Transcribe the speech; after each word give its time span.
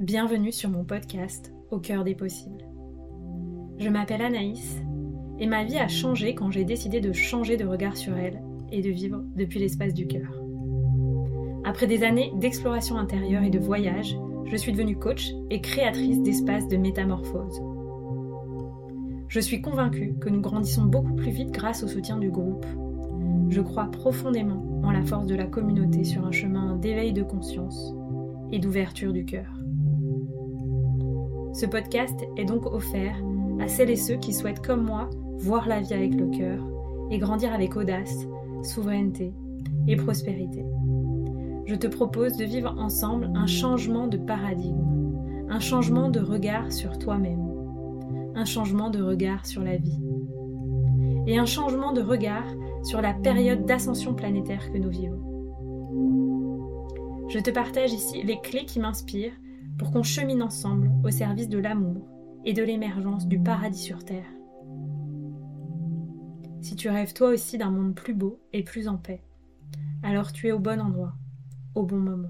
Bienvenue 0.00 0.50
sur 0.50 0.70
mon 0.70 0.82
podcast 0.82 1.52
Au 1.70 1.78
cœur 1.78 2.04
des 2.04 2.14
possibles. 2.14 2.64
Je 3.76 3.90
m'appelle 3.90 4.22
Anaïs 4.22 4.78
et 5.38 5.46
ma 5.46 5.62
vie 5.62 5.76
a 5.76 5.88
changé 5.88 6.34
quand 6.34 6.50
j'ai 6.50 6.64
décidé 6.64 7.02
de 7.02 7.12
changer 7.12 7.58
de 7.58 7.66
regard 7.66 7.98
sur 7.98 8.16
elle 8.16 8.40
et 8.72 8.80
de 8.80 8.88
vivre 8.88 9.22
depuis 9.36 9.58
l'espace 9.58 9.92
du 9.92 10.06
cœur. 10.06 10.42
Après 11.64 11.86
des 11.86 12.02
années 12.02 12.32
d'exploration 12.36 12.96
intérieure 12.96 13.42
et 13.42 13.50
de 13.50 13.58
voyage, 13.58 14.16
je 14.46 14.56
suis 14.56 14.72
devenue 14.72 14.96
coach 14.96 15.32
et 15.50 15.60
créatrice 15.60 16.22
d'espaces 16.22 16.68
de 16.68 16.78
métamorphose. 16.78 17.60
Je 19.28 19.40
suis 19.40 19.60
convaincue 19.60 20.14
que 20.18 20.30
nous 20.30 20.40
grandissons 20.40 20.86
beaucoup 20.86 21.14
plus 21.14 21.30
vite 21.30 21.50
grâce 21.50 21.82
au 21.82 21.88
soutien 21.88 22.16
du 22.16 22.30
groupe. 22.30 22.64
Je 23.50 23.60
crois 23.60 23.90
profondément 23.90 24.64
en 24.82 24.92
la 24.92 25.04
force 25.04 25.26
de 25.26 25.34
la 25.34 25.46
communauté 25.46 26.04
sur 26.04 26.24
un 26.24 26.32
chemin 26.32 26.76
d'éveil 26.76 27.12
de 27.12 27.22
conscience 27.22 27.94
et 28.50 28.60
d'ouverture 28.60 29.12
du 29.12 29.26
cœur. 29.26 29.59
Ce 31.52 31.66
podcast 31.66 32.18
est 32.36 32.44
donc 32.44 32.66
offert 32.66 33.16
à 33.60 33.68
celles 33.68 33.90
et 33.90 33.96
ceux 33.96 34.16
qui 34.16 34.32
souhaitent 34.32 34.64
comme 34.64 34.84
moi 34.84 35.10
voir 35.38 35.68
la 35.68 35.80
vie 35.80 35.94
avec 35.94 36.14
le 36.14 36.26
cœur 36.28 36.62
et 37.10 37.18
grandir 37.18 37.52
avec 37.52 37.76
audace, 37.76 38.26
souveraineté 38.62 39.32
et 39.88 39.96
prospérité. 39.96 40.64
Je 41.66 41.74
te 41.74 41.86
propose 41.86 42.36
de 42.36 42.44
vivre 42.44 42.74
ensemble 42.78 43.30
un 43.34 43.46
changement 43.46 44.06
de 44.06 44.16
paradigme, 44.16 45.46
un 45.48 45.60
changement 45.60 46.08
de 46.08 46.20
regard 46.20 46.72
sur 46.72 46.98
toi-même 46.98 47.50
un 48.34 48.44
changement 48.44 48.90
de 48.90 49.02
regard 49.02 49.44
sur 49.46 49.62
la 49.62 49.76
vie 49.76 50.00
et 51.26 51.38
un 51.38 51.46
changement 51.46 51.92
de 51.92 52.00
regard 52.00 52.46
sur 52.82 53.00
la 53.02 53.12
période 53.12 53.66
d'ascension 53.66 54.14
planétaire 54.14 54.72
que 54.72 54.78
nous 54.78 54.88
vivons. 54.88 55.20
Je 57.28 57.38
te 57.38 57.50
partage 57.50 57.92
ici 57.92 58.22
les 58.22 58.40
clés 58.40 58.64
qui 58.64 58.80
m'inspirent 58.80 59.36
pour 59.80 59.92
qu'on 59.92 60.02
chemine 60.02 60.42
ensemble 60.42 60.90
au 61.02 61.10
service 61.10 61.48
de 61.48 61.56
l'amour 61.56 62.06
et 62.44 62.52
de 62.52 62.62
l'émergence 62.62 63.26
du 63.26 63.40
paradis 63.40 63.80
sur 63.80 64.04
Terre. 64.04 64.30
Si 66.60 66.76
tu 66.76 66.90
rêves 66.90 67.14
toi 67.14 67.30
aussi 67.30 67.56
d'un 67.56 67.70
monde 67.70 67.94
plus 67.94 68.12
beau 68.12 68.42
et 68.52 68.62
plus 68.62 68.88
en 68.88 68.98
paix, 68.98 69.24
alors 70.02 70.32
tu 70.32 70.48
es 70.48 70.52
au 70.52 70.58
bon 70.58 70.82
endroit, 70.82 71.14
au 71.74 71.84
bon 71.84 71.96
moment. 71.96 72.28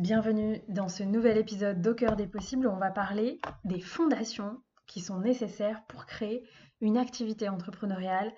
Bienvenue 0.00 0.62
dans 0.68 0.88
ce 0.88 1.02
nouvel 1.02 1.36
épisode 1.36 1.82
d'Au 1.82 1.92
des 1.92 2.26
possibles 2.26 2.66
où 2.66 2.70
on 2.70 2.78
va 2.78 2.90
parler 2.90 3.38
des 3.64 3.80
fondations 3.80 4.62
qui 4.86 4.98
sont 4.98 5.20
nécessaires 5.20 5.82
pour 5.88 6.06
créer 6.06 6.42
une 6.80 6.96
activité 6.96 7.50
entrepreneuriale 7.50 8.32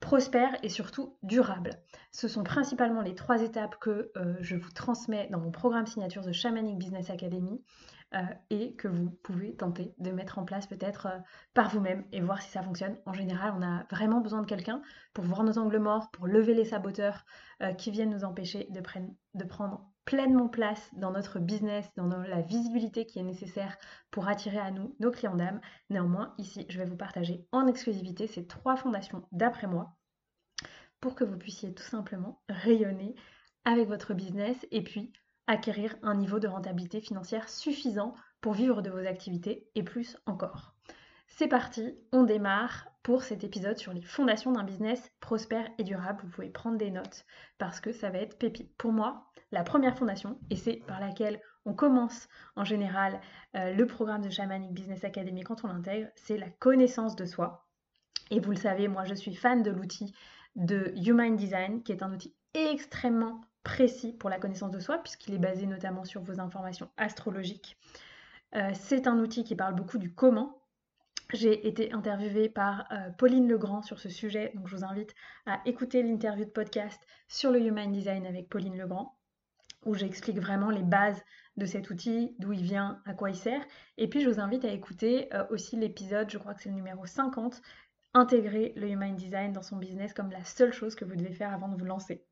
prospère 0.00 0.56
et 0.62 0.70
surtout 0.70 1.18
durable. 1.22 1.72
Ce 2.12 2.28
sont 2.28 2.44
principalement 2.44 3.02
les 3.02 3.14
trois 3.14 3.42
étapes 3.42 3.76
que 3.78 4.10
euh, 4.16 4.36
je 4.40 4.56
vous 4.56 4.70
transmets 4.70 5.28
dans 5.30 5.38
mon 5.38 5.50
programme 5.50 5.84
signature 5.84 6.24
de 6.24 6.32
Shamanic 6.32 6.78
Business 6.78 7.10
Academy 7.10 7.62
euh, 8.14 8.22
et 8.48 8.74
que 8.76 8.88
vous 8.88 9.10
pouvez 9.22 9.54
tenter 9.54 9.94
de 9.98 10.12
mettre 10.12 10.38
en 10.38 10.46
place 10.46 10.66
peut-être 10.66 11.08
euh, 11.08 11.18
par 11.52 11.68
vous-même 11.68 12.06
et 12.12 12.22
voir 12.22 12.40
si 12.40 12.48
ça 12.48 12.62
fonctionne. 12.62 12.96
En 13.04 13.12
général, 13.12 13.52
on 13.54 13.62
a 13.62 13.84
vraiment 13.90 14.22
besoin 14.22 14.40
de 14.40 14.46
quelqu'un 14.46 14.80
pour 15.12 15.24
voir 15.24 15.44
nos 15.44 15.58
angles 15.58 15.78
morts, 15.78 16.10
pour 16.10 16.26
lever 16.26 16.54
les 16.54 16.64
saboteurs 16.64 17.26
qui 17.76 17.90
viennent 17.90 18.10
nous 18.10 18.24
empêcher 18.24 18.66
de, 18.70 18.80
de 19.34 19.44
prendre 19.44 19.91
pleinement 20.04 20.48
place 20.48 20.90
dans 20.94 21.12
notre 21.12 21.38
business, 21.38 21.88
dans 21.96 22.06
la 22.06 22.40
visibilité 22.42 23.06
qui 23.06 23.18
est 23.18 23.24
nécessaire 23.24 23.76
pour 24.10 24.28
attirer 24.28 24.58
à 24.58 24.70
nous 24.70 24.96
nos 25.00 25.10
clients 25.10 25.36
d'âme. 25.36 25.60
Néanmoins, 25.90 26.34
ici, 26.38 26.66
je 26.68 26.78
vais 26.78 26.86
vous 26.86 26.96
partager 26.96 27.46
en 27.52 27.66
exclusivité 27.66 28.26
ces 28.26 28.46
trois 28.46 28.76
fondations 28.76 29.26
d'après 29.32 29.66
moi 29.66 29.96
pour 31.00 31.14
que 31.14 31.24
vous 31.24 31.38
puissiez 31.38 31.74
tout 31.74 31.82
simplement 31.82 32.42
rayonner 32.48 33.14
avec 33.64 33.88
votre 33.88 34.14
business 34.14 34.66
et 34.70 34.82
puis 34.82 35.12
acquérir 35.46 35.96
un 36.02 36.14
niveau 36.14 36.38
de 36.38 36.48
rentabilité 36.48 37.00
financière 37.00 37.48
suffisant 37.48 38.14
pour 38.40 38.54
vivre 38.54 38.82
de 38.82 38.90
vos 38.90 39.06
activités 39.06 39.68
et 39.74 39.82
plus 39.82 40.16
encore. 40.26 40.74
C'est 41.34 41.48
parti, 41.48 41.98
on 42.12 42.24
démarre 42.24 42.88
pour 43.02 43.22
cet 43.22 43.42
épisode 43.42 43.78
sur 43.78 43.94
les 43.94 44.02
fondations 44.02 44.52
d'un 44.52 44.64
business 44.64 45.10
prospère 45.18 45.66
et 45.78 45.82
durable. 45.82 46.20
Vous 46.22 46.28
pouvez 46.28 46.50
prendre 46.50 46.76
des 46.76 46.90
notes 46.90 47.24
parce 47.56 47.80
que 47.80 47.90
ça 47.90 48.10
va 48.10 48.18
être 48.18 48.36
pépite. 48.36 48.76
Pour 48.76 48.92
moi, 48.92 49.30
la 49.50 49.64
première 49.64 49.96
fondation, 49.96 50.38
et 50.50 50.56
c'est 50.56 50.82
par 50.86 51.00
laquelle 51.00 51.40
on 51.64 51.72
commence 51.72 52.28
en 52.54 52.64
général 52.64 53.18
euh, 53.56 53.72
le 53.72 53.86
programme 53.86 54.20
de 54.20 54.28
Shamanic 54.28 54.74
Business 54.74 55.04
Academy 55.04 55.42
quand 55.42 55.64
on 55.64 55.68
l'intègre, 55.68 56.10
c'est 56.16 56.36
la 56.36 56.50
connaissance 56.50 57.16
de 57.16 57.24
soi. 57.24 57.66
Et 58.30 58.38
vous 58.38 58.50
le 58.50 58.58
savez, 58.58 58.86
moi 58.86 59.04
je 59.04 59.14
suis 59.14 59.34
fan 59.34 59.62
de 59.62 59.70
l'outil 59.70 60.14
de 60.54 60.92
Human 60.96 61.34
Design, 61.34 61.82
qui 61.82 61.92
est 61.92 62.02
un 62.02 62.12
outil 62.12 62.36
extrêmement 62.52 63.40
précis 63.64 64.12
pour 64.12 64.28
la 64.28 64.38
connaissance 64.38 64.70
de 64.70 64.80
soi, 64.80 64.98
puisqu'il 64.98 65.32
est 65.32 65.38
basé 65.38 65.64
notamment 65.64 66.04
sur 66.04 66.20
vos 66.20 66.40
informations 66.40 66.90
astrologiques. 66.98 67.78
Euh, 68.54 68.70
c'est 68.74 69.06
un 69.06 69.18
outil 69.18 69.44
qui 69.44 69.56
parle 69.56 69.74
beaucoup 69.74 69.96
du 69.96 70.14
comment, 70.14 70.61
j'ai 71.32 71.66
été 71.66 71.92
interviewée 71.92 72.48
par 72.48 72.86
euh, 72.92 73.10
Pauline 73.18 73.48
Legrand 73.48 73.82
sur 73.82 73.98
ce 73.98 74.08
sujet, 74.08 74.52
donc 74.54 74.68
je 74.68 74.76
vous 74.76 74.84
invite 74.84 75.14
à 75.46 75.60
écouter 75.64 76.02
l'interview 76.02 76.44
de 76.44 76.50
podcast 76.50 77.00
sur 77.28 77.50
le 77.50 77.60
Human 77.60 77.90
Design 77.90 78.26
avec 78.26 78.48
Pauline 78.48 78.76
Legrand 78.76 79.16
où 79.84 79.94
j'explique 79.94 80.38
vraiment 80.38 80.70
les 80.70 80.82
bases 80.82 81.22
de 81.56 81.66
cet 81.66 81.90
outil, 81.90 82.34
d'où 82.38 82.52
il 82.52 82.62
vient, 82.62 83.02
à 83.04 83.14
quoi 83.14 83.30
il 83.30 83.36
sert. 83.36 83.62
Et 83.98 84.08
puis 84.08 84.20
je 84.20 84.28
vous 84.28 84.40
invite 84.40 84.64
à 84.64 84.68
écouter 84.68 85.32
euh, 85.34 85.44
aussi 85.50 85.76
l'épisode, 85.76 86.30
je 86.30 86.38
crois 86.38 86.54
que 86.54 86.62
c'est 86.62 86.68
le 86.68 86.74
numéro 86.74 87.04
50, 87.04 87.60
intégrer 88.14 88.72
le 88.76 88.88
Human 88.88 89.14
Design 89.14 89.52
dans 89.52 89.62
son 89.62 89.76
business 89.76 90.14
comme 90.14 90.30
la 90.30 90.44
seule 90.44 90.72
chose 90.72 90.94
que 90.94 91.04
vous 91.04 91.16
devez 91.16 91.32
faire 91.32 91.52
avant 91.52 91.68
de 91.68 91.76
vous 91.76 91.84
lancer. 91.84 92.24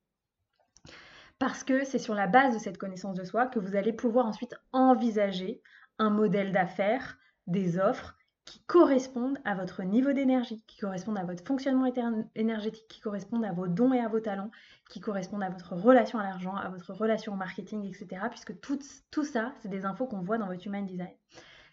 Parce 1.38 1.64
que 1.64 1.84
c'est 1.84 1.98
sur 1.98 2.14
la 2.14 2.26
base 2.26 2.54
de 2.54 2.58
cette 2.58 2.78
connaissance 2.78 3.16
de 3.16 3.24
soi 3.24 3.46
que 3.46 3.58
vous 3.58 3.74
allez 3.74 3.92
pouvoir 3.92 4.26
ensuite 4.26 4.54
envisager 4.72 5.62
un 5.98 6.10
modèle 6.10 6.52
d'affaires, 6.52 7.18
des 7.46 7.78
offres 7.78 8.16
qui 8.50 8.58
correspondent 8.66 9.38
à 9.44 9.54
votre 9.54 9.84
niveau 9.84 10.12
d'énergie, 10.12 10.60
qui 10.66 10.78
correspondent 10.78 11.18
à 11.18 11.24
votre 11.24 11.44
fonctionnement 11.46 11.86
énergétique, 12.34 12.88
qui 12.88 12.98
correspondent 12.98 13.44
à 13.44 13.52
vos 13.52 13.68
dons 13.68 13.92
et 13.92 14.00
à 14.00 14.08
vos 14.08 14.18
talents, 14.18 14.50
qui 14.88 14.98
correspondent 14.98 15.44
à 15.44 15.50
votre 15.50 15.76
relation 15.76 16.18
à 16.18 16.24
l'argent, 16.24 16.56
à 16.56 16.68
votre 16.68 16.92
relation 16.92 17.34
au 17.34 17.36
marketing, 17.36 17.84
etc. 17.84 18.22
Puisque 18.28 18.58
tout, 18.60 19.22
ça, 19.22 19.52
c'est 19.62 19.68
des 19.68 19.84
infos 19.84 20.06
qu'on 20.08 20.22
voit 20.22 20.36
dans 20.36 20.48
votre 20.48 20.66
Human 20.66 20.84
Design. 20.84 21.14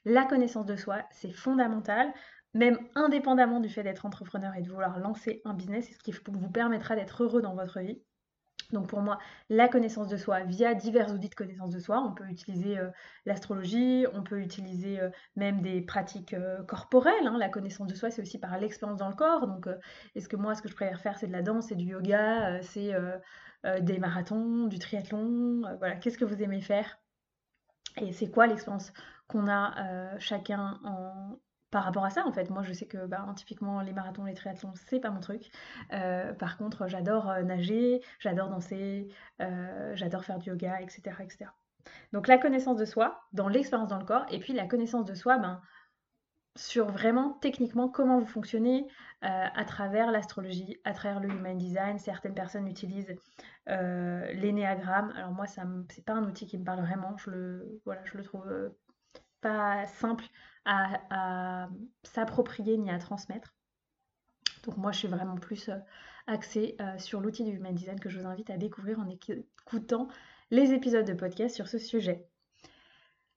La 0.05 0.25
connaissance 0.25 0.67
de 0.67 0.75
soi, 0.75 1.01
c'est 1.09 1.31
fondamental, 1.31 2.13
même 2.53 2.77
indépendamment 2.93 3.59
du 3.59 3.69
fait 3.69 3.81
d'être 3.81 4.05
entrepreneur 4.05 4.53
et 4.53 4.61
de 4.61 4.69
vouloir 4.69 4.99
lancer 4.99 5.41
un 5.45 5.55
business, 5.55 5.87
c'est 5.87 5.93
ce 5.93 5.99
qui 5.99 6.11
vous 6.11 6.49
permettra 6.51 6.95
d'être 6.95 7.23
heureux 7.23 7.41
dans 7.41 7.55
votre 7.55 7.79
vie. 7.79 7.99
Donc 8.73 8.87
pour 8.87 9.01
moi, 9.01 9.17
la 9.49 9.69
connaissance 9.69 10.09
de 10.09 10.17
soi 10.17 10.41
via 10.41 10.73
divers 10.73 11.13
outils 11.13 11.29
de 11.29 11.35
connaissance 11.35 11.69
de 11.69 11.79
soi, 11.79 12.01
on 12.05 12.13
peut 12.13 12.25
utiliser 12.25 12.77
euh, 12.77 12.89
l'astrologie, 13.25 14.05
on 14.13 14.23
peut 14.23 14.41
utiliser 14.41 14.99
euh, 14.99 15.09
même 15.37 15.61
des 15.61 15.81
pratiques 15.81 16.33
euh, 16.33 16.61
corporelles. 16.63 17.27
Hein. 17.27 17.37
La 17.37 17.47
connaissance 17.47 17.87
de 17.87 17.95
soi, 17.95 18.11
c'est 18.11 18.21
aussi 18.21 18.39
par 18.39 18.57
l'expérience 18.59 18.99
dans 18.99 19.07
le 19.07 19.15
corps. 19.15 19.47
Donc 19.47 19.69
est-ce 20.15 20.27
que 20.27 20.35
moi, 20.35 20.53
ce 20.53 20.61
que 20.61 20.67
je 20.67 20.75
préfère 20.75 20.99
faire, 20.99 21.17
c'est 21.17 21.27
de 21.27 21.31
la 21.31 21.41
danse, 21.41 21.67
c'est 21.67 21.75
du 21.75 21.85
yoga, 21.85 22.61
c'est 22.61 22.93
des 23.81 23.99
marathons, 23.99 24.67
du 24.67 24.79
triathlon 24.79 25.61
Voilà, 25.79 25.95
qu'est-ce 25.95 26.17
que 26.17 26.25
vous 26.25 26.41
aimez 26.41 26.61
faire? 26.61 26.99
Et 27.97 28.13
c'est 28.13 28.29
quoi 28.29 28.47
l'expérience 28.47 28.93
qu'on 29.27 29.49
a 29.49 30.17
chacun 30.19 30.79
en, 30.83 31.39
par 31.71 31.83
rapport 31.83 32.05
à 32.05 32.09
ça 32.09 32.25
en 32.25 32.31
fait. 32.31 32.49
Moi 32.49 32.63
je 32.63 32.73
sais 32.73 32.85
que 32.85 33.05
bah, 33.05 33.25
typiquement 33.35 33.81
les 33.81 33.93
marathons, 33.93 34.23
les 34.23 34.33
triathlons, 34.33 34.73
c'est 34.75 34.99
pas 34.99 35.09
mon 35.09 35.19
truc. 35.19 35.51
Euh, 35.93 36.33
par 36.33 36.57
contre 36.57 36.87
j'adore 36.87 37.29
euh, 37.29 37.43
nager, 37.43 38.01
j'adore 38.19 38.49
danser, 38.49 39.09
euh, 39.41 39.91
j'adore 39.95 40.23
faire 40.23 40.39
du 40.39 40.49
yoga, 40.49 40.81
etc., 40.81 41.01
etc. 41.21 41.45
Donc 42.13 42.27
la 42.27 42.37
connaissance 42.37 42.77
de 42.77 42.85
soi 42.85 43.21
dans 43.33 43.47
l'expérience 43.47 43.89
dans 43.89 43.99
le 43.99 44.05
corps 44.05 44.25
et 44.29 44.39
puis 44.39 44.53
la 44.53 44.65
connaissance 44.65 45.05
de 45.05 45.13
soi 45.13 45.37
ben, 45.37 45.61
sur 46.55 46.87
vraiment 46.87 47.33
techniquement 47.41 47.87
comment 47.87 48.19
vous 48.19 48.25
fonctionnez 48.25 48.87
à 49.21 49.65
travers 49.65 50.11
l'astrologie, 50.11 50.79
à 50.83 50.93
travers 50.93 51.19
le 51.19 51.29
human 51.29 51.57
design. 51.57 51.97
Certaines 51.97 52.33
personnes 52.33 52.67
utilisent 52.67 53.15
l'énéagramme. 53.67 55.13
Alors 55.15 55.31
moi 55.31 55.45
c'est 55.47 56.05
pas 56.05 56.13
un 56.13 56.23
outil 56.23 56.45
qui 56.45 56.57
me 56.57 56.63
parle 56.63 56.81
vraiment. 56.81 57.15
Je 57.17 57.29
le 57.29 57.81
voilà 57.85 58.01
je 58.05 58.17
le 58.17 58.23
trouve 58.23 58.47
pas 59.41 59.85
simple 59.85 60.25
à, 60.65 61.69
s'approprier 62.03 62.77
ni 62.77 62.89
à 62.89 62.99
transmettre. 62.99 63.55
Donc 64.65 64.77
moi 64.77 64.91
je 64.91 64.99
suis 64.99 65.07
vraiment 65.07 65.35
plus 65.35 65.69
euh, 65.69 65.77
axée 66.27 66.75
euh, 66.81 66.97
sur 66.97 67.21
l'outil 67.21 67.43
du 67.43 67.51
Human 67.51 67.73
Design 67.73 67.99
que 67.99 68.09
je 68.09 68.19
vous 68.19 68.27
invite 68.27 68.49
à 68.49 68.57
découvrir 68.57 68.99
en 68.99 69.07
écoutant 69.07 70.09
les 70.51 70.73
épisodes 70.73 71.05
de 71.05 71.13
podcast 71.13 71.55
sur 71.55 71.67
ce 71.67 71.77
sujet. 71.77 72.27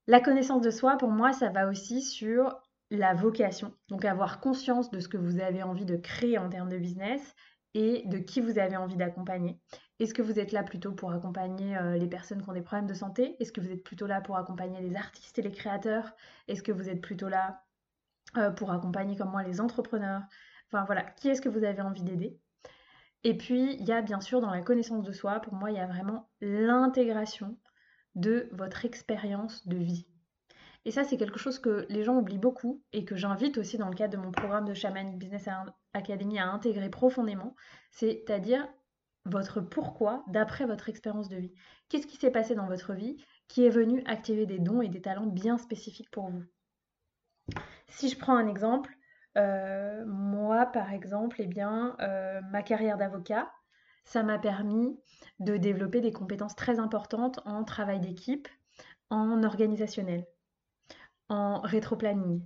La 0.07 0.21
connaissance 0.21 0.63
de 0.63 0.71
soi, 0.71 0.97
pour 0.97 1.11
moi, 1.11 1.33
ça 1.33 1.51
va 1.51 1.69
aussi 1.69 2.03
sur 2.03 2.61
la 2.91 3.15
vocation. 3.15 3.73
Donc 3.89 4.05
avoir 4.05 4.41
conscience 4.41 4.91
de 4.91 4.99
ce 4.99 5.09
que 5.09 5.17
vous 5.17 5.39
avez 5.39 5.63
envie 5.63 5.85
de 5.85 5.97
créer 5.97 6.39
en 6.39 6.49
termes 6.49 6.69
de 6.69 6.79
business 6.79 7.35
et 7.75 8.03
de 8.07 8.19
qui 8.19 8.41
vous 8.41 8.59
avez 8.59 8.77
envie 8.77 8.97
d'accompagner. 8.97 9.61
Est-ce 10.01 10.15
que 10.15 10.23
vous 10.23 10.39
êtes 10.39 10.53
là 10.53 10.63
plutôt 10.63 10.93
pour 10.93 11.13
accompagner 11.13 11.77
euh, 11.77 11.99
les 11.99 12.09
personnes 12.09 12.43
qui 12.43 12.49
ont 12.49 12.55
des 12.55 12.63
problèmes 12.63 12.87
de 12.87 12.95
santé? 12.95 13.37
Est-ce 13.39 13.53
que 13.53 13.61
vous 13.61 13.71
êtes 13.71 13.85
plutôt 13.85 14.07
là 14.07 14.23
pour 14.23 14.39
accompagner 14.39 14.81
les 14.81 14.97
artistes 14.97 15.39
et 15.39 15.43
les 15.43 15.53
créateurs? 15.53 16.17
Est-ce 16.49 16.63
que 16.63 16.73
vous 16.73 16.89
êtes 16.89 17.03
plutôt 17.03 17.29
là 17.29 17.63
euh, 18.39 18.51
pour 18.51 18.73
accompagner 18.73 19.15
comme 19.15 19.31
moi 19.31 19.43
les 19.43 19.61
entrepreneurs? 19.61 20.23
Enfin 20.69 20.85
voilà, 20.85 21.03
qui 21.03 21.29
est-ce 21.29 21.43
que 21.43 21.51
vous 21.51 21.65
avez 21.65 21.83
envie 21.83 22.03
d'aider? 22.03 22.41
Et 23.25 23.37
puis, 23.37 23.75
il 23.75 23.85
y 23.85 23.93
a 23.93 24.01
bien 24.01 24.23
sûr 24.23 24.41
dans 24.41 24.51
la 24.51 24.63
connaissance 24.63 25.05
de 25.05 25.13
soi, 25.13 25.41
pour 25.41 25.53
moi, 25.53 25.71
il 25.71 25.77
y 25.77 25.81
a 25.81 25.87
vraiment 25.87 26.31
l'intégration 26.41 27.59
de 28.15 28.49
votre 28.53 28.87
expérience 28.87 29.69
de 29.69 29.77
vie. 29.77 30.07
Et 30.87 30.91
ça, 30.91 31.05
c'est 31.05 31.19
quelque 31.19 31.39
chose 31.39 31.59
que 31.59 31.85
les 31.91 32.05
gens 32.05 32.17
oublient 32.17 32.39
beaucoup 32.39 32.83
et 32.95 33.05
que 33.05 33.17
j'invite 33.17 33.59
aussi 33.59 33.77
dans 33.77 33.91
le 33.91 33.95
cadre 33.95 34.17
de 34.17 34.23
mon 34.23 34.33
programme 34.33 34.65
de 34.65 34.73
Shaman 34.73 35.19
Business 35.19 35.47
Academy 35.93 36.39
à 36.39 36.47
intégrer 36.47 36.89
profondément, 36.89 37.55
c'est-à-dire 37.91 38.67
votre 39.31 39.61
pourquoi 39.61 40.25
d'après 40.29 40.67
votre 40.67 40.89
expérience 40.89 41.29
de 41.29 41.37
vie. 41.37 41.55
Qu'est-ce 41.89 42.07
qui 42.07 42.17
s'est 42.17 42.31
passé 42.31 42.55
dans 42.55 42.67
votre 42.67 42.93
vie 42.95 43.17
qui 43.49 43.65
est 43.65 43.71
venu 43.71 44.03
activer 44.07 44.47
des 44.47 44.59
dons 44.59 44.83
et 44.83 44.89
des 44.89 45.01
talents 45.01 45.27
bien 45.27 45.59
spécifiques 45.59 46.11
pour 46.11 46.29
vous? 46.29 46.45
Si 47.89 48.09
je 48.09 48.19
prends 48.19 48.37
un 48.37 48.47
exemple, 48.47 48.97
euh, 49.37 50.05
moi 50.07 50.67
par 50.67 50.93
exemple, 50.93 51.37
eh 51.41 51.47
bien, 51.47 51.97
euh, 52.01 52.41
ma 52.51 52.63
carrière 52.63 52.99
d'avocat, 52.99 53.51
ça 54.05 54.23
m'a 54.23 54.39
permis 54.39 54.99
de 55.39 55.57
développer 55.57 56.01
des 56.01 56.13
compétences 56.13 56.57
très 56.57 56.79
importantes 56.79 57.41
en 57.45 57.65
travail 57.65 58.01
d'équipe, 58.01 58.49
en 59.11 59.43
organisationnel, 59.43 60.27
en 61.29 61.61
rétroplanning. 61.61 62.43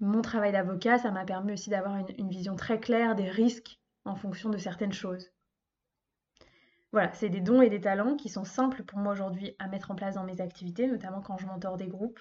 Mon 0.00 0.22
travail 0.22 0.52
d'avocat, 0.52 0.98
ça 0.98 1.10
m'a 1.10 1.24
permis 1.24 1.52
aussi 1.52 1.70
d'avoir 1.70 1.96
une, 1.96 2.28
vision 2.28 2.54
très 2.54 2.78
claire 2.78 3.16
des 3.16 3.28
risques 3.28 3.80
en 4.08 4.16
fonction 4.16 4.50
de 4.50 4.58
certaines 4.58 4.92
choses. 4.92 5.30
Voilà, 6.92 7.12
c'est 7.12 7.28
des 7.28 7.40
dons 7.40 7.60
et 7.60 7.68
des 7.68 7.80
talents 7.80 8.16
qui 8.16 8.28
sont 8.30 8.44
simples 8.44 8.82
pour 8.82 8.98
moi 8.98 9.12
aujourd'hui 9.12 9.54
à 9.58 9.68
mettre 9.68 9.90
en 9.90 9.94
place 9.94 10.14
dans 10.14 10.24
mes 10.24 10.40
activités, 10.40 10.86
notamment 10.86 11.20
quand 11.20 11.36
je 11.36 11.46
m'entends 11.46 11.76
des 11.76 11.88
groupes, 11.88 12.20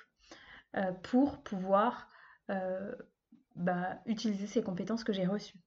euh, 0.76 0.92
pour 0.92 1.42
pouvoir 1.42 2.10
euh, 2.50 2.94
bah, 3.56 4.00
utiliser 4.06 4.46
ces 4.46 4.62
compétences 4.62 5.06
que 5.06 5.14
j'ai 5.14 5.26
reçues. 5.26 5.60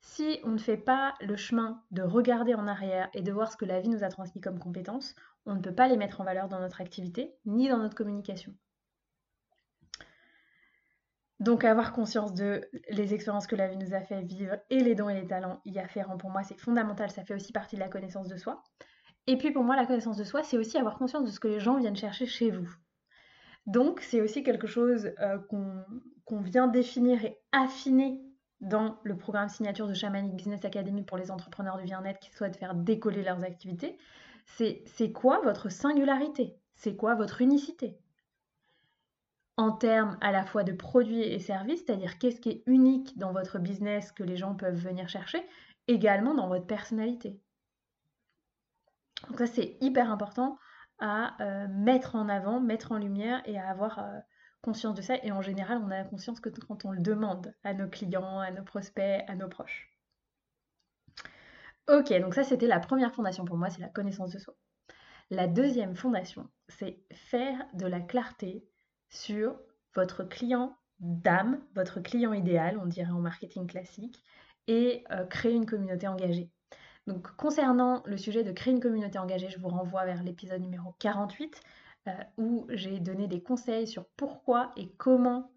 Si 0.00 0.40
on 0.44 0.50
ne 0.50 0.58
fait 0.58 0.76
pas 0.78 1.14
le 1.20 1.36
chemin 1.36 1.82
de 1.90 2.02
regarder 2.02 2.54
en 2.54 2.66
arrière 2.66 3.10
et 3.12 3.22
de 3.22 3.32
voir 3.32 3.52
ce 3.52 3.56
que 3.56 3.64
la 3.64 3.80
vie 3.80 3.88
nous 3.88 4.04
a 4.04 4.08
transmis 4.08 4.40
comme 4.40 4.58
compétences, 4.58 5.14
on 5.44 5.54
ne 5.54 5.60
peut 5.60 5.74
pas 5.74 5.88
les 5.88 5.96
mettre 5.96 6.20
en 6.20 6.24
valeur 6.24 6.48
dans 6.48 6.60
notre 6.60 6.80
activité 6.80 7.34
ni 7.44 7.68
dans 7.68 7.78
notre 7.78 7.96
communication. 7.96 8.54
Donc 11.38 11.64
avoir 11.64 11.92
conscience 11.92 12.32
de 12.32 12.62
les 12.90 13.12
expériences 13.12 13.46
que 13.46 13.56
la 13.56 13.68
vie 13.68 13.76
nous 13.76 13.94
a 13.94 14.00
fait 14.00 14.22
vivre 14.22 14.56
et 14.70 14.80
les 14.80 14.94
dons 14.94 15.10
et 15.10 15.20
les 15.20 15.26
talents 15.26 15.60
y 15.66 15.78
afférents, 15.78 16.16
pour 16.16 16.30
moi, 16.30 16.42
c'est 16.42 16.58
fondamental, 16.58 17.10
ça 17.10 17.24
fait 17.24 17.34
aussi 17.34 17.52
partie 17.52 17.76
de 17.76 17.80
la 17.80 17.88
connaissance 17.88 18.28
de 18.28 18.36
soi. 18.36 18.62
Et 19.26 19.36
puis 19.36 19.50
pour 19.50 19.64
moi, 19.64 19.76
la 19.76 19.86
connaissance 19.86 20.16
de 20.16 20.24
soi, 20.24 20.42
c'est 20.42 20.56
aussi 20.56 20.78
avoir 20.78 20.96
conscience 20.96 21.24
de 21.24 21.30
ce 21.30 21.40
que 21.40 21.48
les 21.48 21.60
gens 21.60 21.76
viennent 21.78 21.96
chercher 21.96 22.26
chez 22.26 22.50
vous. 22.50 22.68
Donc 23.66 24.00
c'est 24.00 24.20
aussi 24.20 24.42
quelque 24.44 24.66
chose 24.66 25.12
euh, 25.20 25.38
qu'on 26.24 26.40
vient 26.40 26.68
définir 26.68 27.24
et 27.24 27.36
affiner 27.52 28.22
dans 28.60 28.98
le 29.02 29.16
programme 29.18 29.48
signature 29.48 29.88
de 29.88 29.94
Shamanic 29.94 30.34
Business 30.34 30.64
Academy 30.64 31.02
pour 31.02 31.18
les 31.18 31.30
entrepreneurs 31.30 31.76
du 31.76 31.84
bien-être 31.84 32.20
qui 32.20 32.30
souhaitent 32.30 32.56
faire 32.56 32.74
décoller 32.74 33.22
leurs 33.22 33.44
activités. 33.44 33.98
C'est 34.46 35.12
quoi 35.12 35.40
votre 35.42 35.68
singularité? 35.68 36.56
C'est 36.74 36.96
quoi 36.96 37.14
votre 37.14 37.42
unicité? 37.42 37.98
En 39.56 39.72
termes 39.72 40.18
à 40.20 40.32
la 40.32 40.44
fois 40.44 40.64
de 40.64 40.72
produits 40.72 41.22
et 41.22 41.38
services, 41.38 41.84
c'est-à-dire 41.86 42.18
qu'est-ce 42.18 42.40
qui 42.40 42.50
est 42.50 42.62
unique 42.66 43.16
dans 43.18 43.32
votre 43.32 43.58
business 43.58 44.12
que 44.12 44.22
les 44.22 44.36
gens 44.36 44.54
peuvent 44.54 44.76
venir 44.76 45.08
chercher, 45.08 45.42
également 45.88 46.34
dans 46.34 46.48
votre 46.48 46.66
personnalité. 46.66 47.40
Donc 49.28 49.38
ça 49.38 49.46
c'est 49.46 49.78
hyper 49.80 50.10
important 50.10 50.58
à 50.98 51.42
euh, 51.42 51.68
mettre 51.68 52.16
en 52.16 52.28
avant, 52.28 52.60
mettre 52.60 52.92
en 52.92 52.98
lumière 52.98 53.42
et 53.46 53.58
à 53.58 53.68
avoir 53.68 53.98
euh, 53.98 54.18
conscience 54.62 54.94
de 54.94 55.02
ça. 55.02 55.16
Et 55.22 55.32
en 55.32 55.42
général, 55.42 55.80
on 55.84 55.90
a 55.90 56.04
conscience 56.04 56.40
que 56.40 56.48
quand 56.48 56.84
on 56.84 56.90
le 56.90 57.00
demande 57.00 57.54
à 57.64 57.74
nos 57.74 57.88
clients, 57.88 58.40
à 58.40 58.50
nos 58.50 58.62
prospects, 58.62 59.24
à 59.26 59.34
nos 59.34 59.48
proches. 59.48 59.90
Ok, 61.88 62.12
donc 62.20 62.34
ça 62.34 62.42
c'était 62.42 62.66
la 62.66 62.80
première 62.80 63.14
fondation 63.14 63.44
pour 63.44 63.56
moi, 63.56 63.70
c'est 63.70 63.80
la 63.80 63.88
connaissance 63.88 64.32
de 64.32 64.38
soi. 64.38 64.54
La 65.30 65.46
deuxième 65.46 65.96
fondation, 65.96 66.48
c'est 66.68 67.00
faire 67.12 67.64
de 67.74 67.86
la 67.86 68.00
clarté 68.00 68.64
sur 69.08 69.58
votre 69.94 70.24
client 70.24 70.76
d'âme, 71.00 71.60
votre 71.74 72.00
client 72.00 72.32
idéal, 72.32 72.78
on 72.82 72.86
dirait 72.86 73.10
en 73.10 73.20
marketing 73.20 73.66
classique, 73.66 74.22
et 74.68 75.04
euh, 75.10 75.24
créer 75.24 75.54
une 75.54 75.66
communauté 75.66 76.08
engagée. 76.08 76.50
Donc 77.06 77.30
concernant 77.36 78.02
le 78.06 78.16
sujet 78.16 78.42
de 78.42 78.52
créer 78.52 78.72
une 78.72 78.80
communauté 78.80 79.18
engagée, 79.18 79.48
je 79.48 79.58
vous 79.58 79.68
renvoie 79.68 80.04
vers 80.04 80.22
l'épisode 80.22 80.60
numéro 80.60 80.94
48 80.98 81.60
euh, 82.08 82.12
où 82.36 82.66
j'ai 82.70 82.98
donné 82.98 83.28
des 83.28 83.42
conseils 83.42 83.86
sur 83.86 84.06
pourquoi 84.16 84.72
et 84.76 84.88
comment 84.96 85.52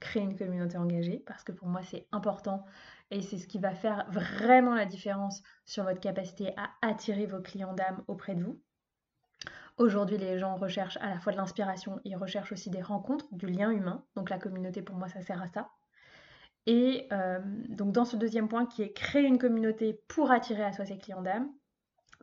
créer 0.00 0.22
une 0.22 0.36
communauté 0.36 0.76
engagée, 0.76 1.22
parce 1.26 1.44
que 1.44 1.52
pour 1.52 1.68
moi 1.68 1.82
c'est 1.82 2.06
important 2.12 2.64
et 3.10 3.20
c'est 3.20 3.38
ce 3.38 3.46
qui 3.46 3.58
va 3.58 3.74
faire 3.74 4.06
vraiment 4.10 4.74
la 4.74 4.86
différence 4.86 5.42
sur 5.64 5.84
votre 5.84 6.00
capacité 6.00 6.54
à 6.56 6.70
attirer 6.82 7.26
vos 7.26 7.40
clients 7.40 7.74
d'âme 7.74 8.02
auprès 8.06 8.34
de 8.34 8.42
vous. 8.42 8.60
Aujourd'hui, 9.76 10.18
les 10.18 10.38
gens 10.38 10.56
recherchent 10.56 10.98
à 10.98 11.10
la 11.10 11.18
fois 11.18 11.32
de 11.32 11.36
l'inspiration, 11.36 12.00
ils 12.04 12.16
recherchent 12.16 12.52
aussi 12.52 12.70
des 12.70 12.82
rencontres, 12.82 13.26
du 13.32 13.46
lien 13.46 13.70
humain. 13.70 14.04
Donc 14.14 14.30
la 14.30 14.38
communauté, 14.38 14.82
pour 14.82 14.96
moi, 14.96 15.08
ça 15.08 15.20
sert 15.20 15.42
à 15.42 15.48
ça. 15.48 15.70
Et 16.66 17.08
euh, 17.12 17.40
donc 17.68 17.92
dans 17.92 18.04
ce 18.04 18.16
deuxième 18.16 18.48
point 18.48 18.66
qui 18.66 18.82
est 18.82 18.92
créer 18.92 19.24
une 19.24 19.38
communauté 19.38 20.00
pour 20.08 20.30
attirer 20.30 20.64
à 20.64 20.72
soi 20.72 20.86
ses 20.86 20.96
clients 20.96 21.22
d'âme, 21.22 21.50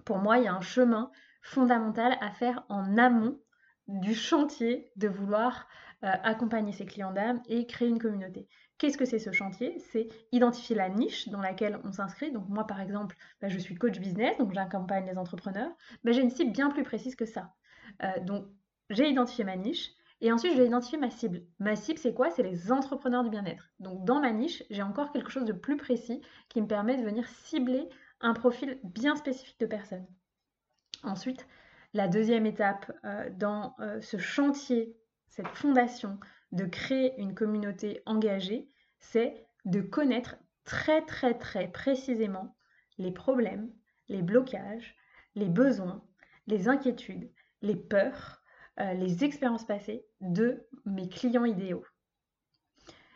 pour 0.06 0.18
moi, 0.18 0.38
il 0.38 0.46
y 0.46 0.48
a 0.48 0.54
un 0.54 0.62
chemin 0.62 1.12
fondamental 1.42 2.18
à 2.22 2.32
faire 2.32 2.64
en 2.70 2.98
amont 2.98 3.40
du 3.88 4.16
chantier 4.16 4.92
de 4.96 5.10
vouloir 5.10 5.68
euh, 6.04 6.12
accompagner 6.24 6.72
ses 6.72 6.86
clients 6.86 7.12
d'âme 7.12 7.42
et 7.48 7.68
créer 7.68 7.90
une 7.90 8.00
communauté. 8.00 8.48
Qu'est-ce 8.82 8.98
que 8.98 9.06
c'est 9.06 9.20
ce 9.20 9.32
chantier? 9.32 9.78
C'est 9.92 10.08
identifier 10.32 10.76
la 10.76 10.90
niche 10.90 11.30
dans 11.30 11.40
laquelle 11.40 11.80
on 11.84 11.92
s'inscrit. 11.92 12.32
Donc 12.32 12.50
moi, 12.50 12.66
par 12.66 12.82
exemple, 12.82 13.16
bah, 13.40 13.48
je 13.48 13.60
suis 13.60 13.76
coach 13.76 14.00
business, 14.00 14.36
donc 14.40 14.56
j'accompagne 14.56 15.06
les 15.06 15.20
entrepreneurs. 15.20 15.70
Bah, 16.04 16.14
j'ai 16.14 16.22
une 16.22 16.32
cible 16.32 16.52
bien 16.52 16.72
plus 16.72 16.82
précise 16.82 17.16
que 17.16 17.28
ça. 17.28 17.54
Euh, 18.02 18.20
donc 18.22 18.48
j'ai 18.90 19.08
identifié 19.08 19.44
ma 19.44 19.56
niche. 19.56 19.92
Et 20.20 20.32
ensuite, 20.32 20.54
je 20.54 20.58
vais 20.58 20.66
identifier 20.66 20.98
ma 20.98 21.12
cible. 21.12 21.44
Ma 21.60 21.76
cible, 21.76 22.00
c'est 22.00 22.16
quoi? 22.16 22.32
C'est 22.32 22.42
les 22.42 22.72
entrepreneurs 22.72 23.24
du 23.24 23.30
bien-être. 23.30 23.70
Donc, 23.80 24.04
dans 24.04 24.20
ma 24.20 24.32
niche, 24.32 24.64
j'ai 24.72 24.82
encore 24.82 25.12
quelque 25.12 25.30
chose 25.30 25.46
de 25.46 25.54
plus 25.54 25.78
précis 25.78 26.20
qui 26.50 26.60
me 26.60 26.68
permet 26.68 26.98
de 26.98 27.04
venir 27.04 27.28
cibler 27.28 27.88
un 28.20 28.34
profil 28.34 28.80
bien 28.84 29.16
spécifique 29.16 29.60
de 29.60 29.68
personnes. 29.68 30.08
Ensuite, 31.04 31.46
la 31.94 32.08
deuxième 32.08 32.48
étape 32.48 32.92
euh, 33.06 33.30
dans 33.38 33.76
euh, 33.80 34.02
ce 34.02 34.18
chantier, 34.18 34.98
cette 35.28 35.50
fondation 35.50 36.20
de 36.52 36.66
créer 36.66 37.14
une 37.18 37.34
communauté 37.34 38.02
engagée, 38.06 38.70
c'est 39.00 39.46
de 39.66 39.82
connaître 39.82 40.38
très 40.64 41.02
très 41.06 41.38
très 41.38 41.68
précisément 41.72 42.56
les 42.98 43.12
problèmes, 43.12 43.72
les 44.10 44.22
blocages, 44.22 44.96
les 45.36 45.50
besoins, 45.50 46.04
les 46.48 46.68
inquiétudes, 46.68 47.32
les 47.62 47.76
peurs, 47.76 48.42
euh, 48.80 48.94
les 48.94 49.24
expériences 49.24 49.66
passées 49.66 50.06
de 50.20 50.68
mes 50.86 51.10
clients 51.10 51.46
idéaux. 51.46 51.86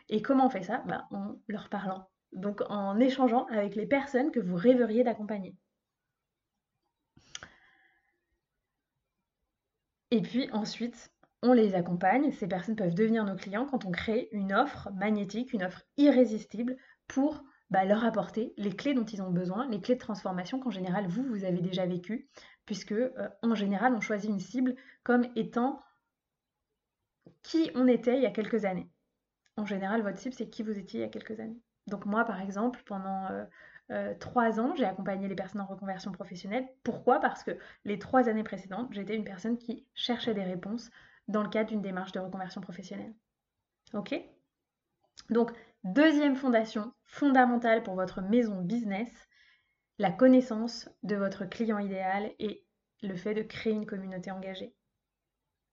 Et 0.08 0.22
comment 0.22 0.46
on 0.46 0.50
fait 0.50 0.62
ça? 0.62 0.82
Bah, 0.86 1.06
En 1.10 1.36
leur 1.48 1.68
parlant, 1.68 2.08
donc 2.32 2.62
en 2.68 2.98
échangeant 3.00 3.46
avec 3.46 3.74
les 3.74 3.86
personnes 3.86 4.30
que 4.30 4.40
vous 4.40 4.56
rêveriez 4.56 5.04
d'accompagner. 5.04 5.56
Et 10.10 10.22
puis 10.22 10.48
ensuite, 10.52 11.12
on 11.46 11.52
les 11.52 11.74
accompagne. 11.74 12.32
Ces 12.32 12.48
personnes 12.48 12.76
peuvent 12.76 12.94
devenir 12.94 13.24
nos 13.24 13.36
clients 13.36 13.66
quand 13.66 13.84
on 13.84 13.90
crée 13.90 14.28
une 14.32 14.52
offre 14.52 14.90
magnétique, 14.92 15.52
une 15.52 15.64
offre 15.64 15.82
irrésistible 15.96 16.76
pour 17.06 17.42
bah, 17.70 17.84
leur 17.84 18.04
apporter 18.04 18.52
les 18.56 18.74
clés 18.74 18.94
dont 18.94 19.04
ils 19.04 19.22
ont 19.22 19.30
besoin, 19.30 19.68
les 19.68 19.80
clés 19.80 19.94
de 19.94 20.00
transformation 20.00 20.60
qu'en 20.60 20.70
général 20.70 21.06
vous, 21.08 21.24
vous 21.24 21.44
avez 21.44 21.60
déjà 21.60 21.86
vécu, 21.86 22.28
puisque 22.64 22.92
euh, 22.92 23.28
en 23.42 23.54
général 23.54 23.94
on 23.94 24.00
choisit 24.00 24.30
une 24.30 24.40
cible 24.40 24.76
comme 25.02 25.26
étant 25.34 25.82
qui 27.42 27.70
on 27.74 27.86
était 27.86 28.16
il 28.16 28.22
y 28.22 28.26
a 28.26 28.30
quelques 28.30 28.64
années. 28.64 28.88
En 29.56 29.64
général, 29.64 30.02
votre 30.02 30.18
cible, 30.18 30.34
c'est 30.34 30.48
qui 30.48 30.62
vous 30.62 30.78
étiez 30.78 31.00
il 31.00 31.02
y 31.02 31.06
a 31.06 31.08
quelques 31.08 31.40
années. 31.40 31.60
Donc 31.86 32.04
moi, 32.04 32.24
par 32.24 32.40
exemple, 32.40 32.82
pendant 32.84 33.26
euh, 33.30 33.44
euh, 33.90 34.14
trois 34.18 34.60
ans, 34.60 34.74
j'ai 34.76 34.84
accompagné 34.84 35.28
les 35.28 35.34
personnes 35.34 35.60
en 35.60 35.66
reconversion 35.66 36.12
professionnelle. 36.12 36.68
Pourquoi? 36.82 37.20
Parce 37.20 37.44
que 37.44 37.52
les 37.84 37.98
trois 37.98 38.28
années 38.28 38.42
précédentes, 38.42 38.92
j'étais 38.92 39.14
une 39.14 39.24
personne 39.24 39.56
qui 39.56 39.86
cherchait 39.94 40.34
des 40.34 40.42
réponses 40.42 40.90
dans 41.28 41.42
le 41.42 41.48
cadre 41.48 41.70
d'une 41.70 41.82
démarche 41.82 42.12
de 42.12 42.20
reconversion 42.20 42.60
professionnelle. 42.60 43.14
Ok? 43.94 44.14
Donc, 45.30 45.52
deuxième 45.84 46.36
fondation 46.36 46.92
fondamentale 47.04 47.82
pour 47.82 47.94
votre 47.94 48.20
maison 48.20 48.60
business, 48.62 49.10
la 49.98 50.12
connaissance 50.12 50.88
de 51.02 51.16
votre 51.16 51.46
client 51.46 51.78
idéal 51.78 52.32
et 52.38 52.64
le 53.02 53.16
fait 53.16 53.34
de 53.34 53.42
créer 53.42 53.72
une 53.72 53.86
communauté 53.86 54.30
engagée 54.30 54.74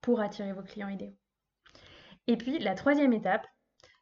pour 0.00 0.20
attirer 0.20 0.52
vos 0.52 0.62
clients 0.62 0.88
idéaux. 0.88 1.16
Et 2.26 2.36
puis, 2.36 2.58
la 2.58 2.74
troisième 2.74 3.12
étape, 3.12 3.46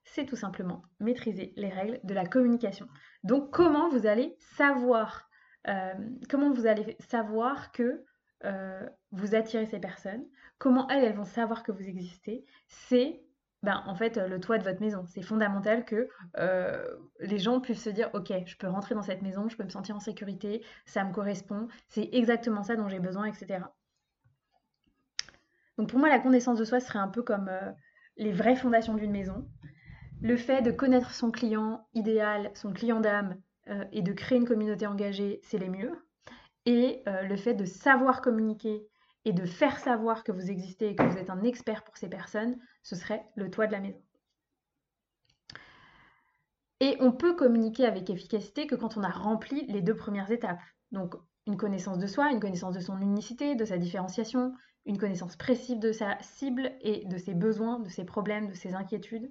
c'est 0.04 0.26
tout 0.26 0.36
simplement 0.36 0.82
maîtriser 1.00 1.52
les 1.56 1.68
règles 1.68 2.00
de 2.04 2.14
la 2.14 2.26
communication. 2.26 2.88
Donc, 3.24 3.50
comment 3.52 3.88
vous 3.88 4.06
allez 4.06 4.36
savoir, 4.56 5.28
euh, 5.68 5.94
comment 6.28 6.50
vous 6.50 6.66
allez 6.66 6.96
savoir 7.00 7.72
que 7.72 8.04
euh, 8.44 8.88
vous 9.12 9.34
attirez 9.34 9.66
ces 9.66 9.78
personnes, 9.78 10.24
comment 10.58 10.88
elles, 10.88 11.14
vont 11.14 11.24
savoir 11.24 11.62
que 11.62 11.72
vous 11.72 11.88
existez, 11.88 12.44
c'est 12.66 13.22
ben, 13.62 13.80
en 13.86 13.94
fait, 13.94 14.16
le 14.16 14.40
toit 14.40 14.58
de 14.58 14.64
votre 14.64 14.80
maison. 14.80 15.04
C'est 15.06 15.22
fondamental 15.22 15.84
que 15.84 16.08
euh, 16.38 16.84
les 17.20 17.38
gens 17.38 17.60
puissent 17.60 17.84
se 17.84 17.90
dire, 17.90 18.10
OK, 18.12 18.32
je 18.44 18.56
peux 18.56 18.66
rentrer 18.66 18.94
dans 18.94 19.02
cette 19.02 19.22
maison, 19.22 19.48
je 19.48 19.56
peux 19.56 19.62
me 19.62 19.68
sentir 19.68 19.94
en 19.94 20.00
sécurité, 20.00 20.64
ça 20.84 21.04
me 21.04 21.12
correspond, 21.12 21.68
c'est 21.88 22.08
exactement 22.12 22.64
ça 22.64 22.74
dont 22.74 22.88
j'ai 22.88 22.98
besoin, 22.98 23.26
etc. 23.26 23.60
Donc 25.78 25.88
pour 25.88 26.00
moi, 26.00 26.08
la 26.08 26.18
connaissance 26.18 26.58
de 26.58 26.64
soi 26.64 26.80
serait 26.80 26.98
un 26.98 27.08
peu 27.08 27.22
comme 27.22 27.48
euh, 27.48 27.70
les 28.16 28.32
vraies 28.32 28.56
fondations 28.56 28.94
d'une 28.94 29.12
maison. 29.12 29.48
Le 30.20 30.36
fait 30.36 30.62
de 30.62 30.72
connaître 30.72 31.12
son 31.12 31.30
client 31.30 31.86
idéal, 31.94 32.50
son 32.54 32.72
client 32.72 33.00
d'âme, 33.00 33.40
euh, 33.68 33.84
et 33.92 34.02
de 34.02 34.12
créer 34.12 34.38
une 34.38 34.46
communauté 34.46 34.86
engagée, 34.88 35.40
c'est 35.44 35.58
les 35.58 35.68
mieux. 35.68 35.92
Et 36.64 37.02
le 37.06 37.34
fait 37.34 37.54
de 37.54 37.64
savoir 37.64 38.20
communiquer 38.20 38.86
et 39.24 39.32
de 39.32 39.44
faire 39.44 39.78
savoir 39.78 40.24
que 40.24 40.32
vous 40.32 40.50
existez 40.50 40.90
et 40.90 40.96
que 40.96 41.04
vous 41.04 41.18
êtes 41.18 41.30
un 41.30 41.42
expert 41.42 41.84
pour 41.84 41.96
ces 41.96 42.08
personnes, 42.08 42.58
ce 42.82 42.96
serait 42.96 43.24
le 43.36 43.50
toit 43.50 43.66
de 43.66 43.72
la 43.72 43.80
maison. 43.80 44.02
Et 46.80 46.96
on 46.98 47.12
peut 47.12 47.36
communiquer 47.36 47.86
avec 47.86 48.10
efficacité 48.10 48.66
que 48.66 48.74
quand 48.74 48.96
on 48.96 49.04
a 49.04 49.10
rempli 49.10 49.66
les 49.68 49.82
deux 49.82 49.94
premières 49.94 50.32
étapes. 50.32 50.60
Donc 50.90 51.14
une 51.46 51.56
connaissance 51.56 51.98
de 51.98 52.06
soi, 52.06 52.30
une 52.30 52.40
connaissance 52.40 52.74
de 52.74 52.80
son 52.80 53.00
unicité, 53.00 53.54
de 53.54 53.64
sa 53.64 53.78
différenciation, 53.78 54.52
une 54.84 54.98
connaissance 54.98 55.36
précise 55.36 55.78
de 55.78 55.92
sa 55.92 56.20
cible 56.20 56.72
et 56.80 57.04
de 57.06 57.18
ses 57.18 57.34
besoins, 57.34 57.78
de 57.78 57.88
ses 57.88 58.04
problèmes, 58.04 58.48
de 58.48 58.54
ses 58.54 58.74
inquiétudes, 58.74 59.30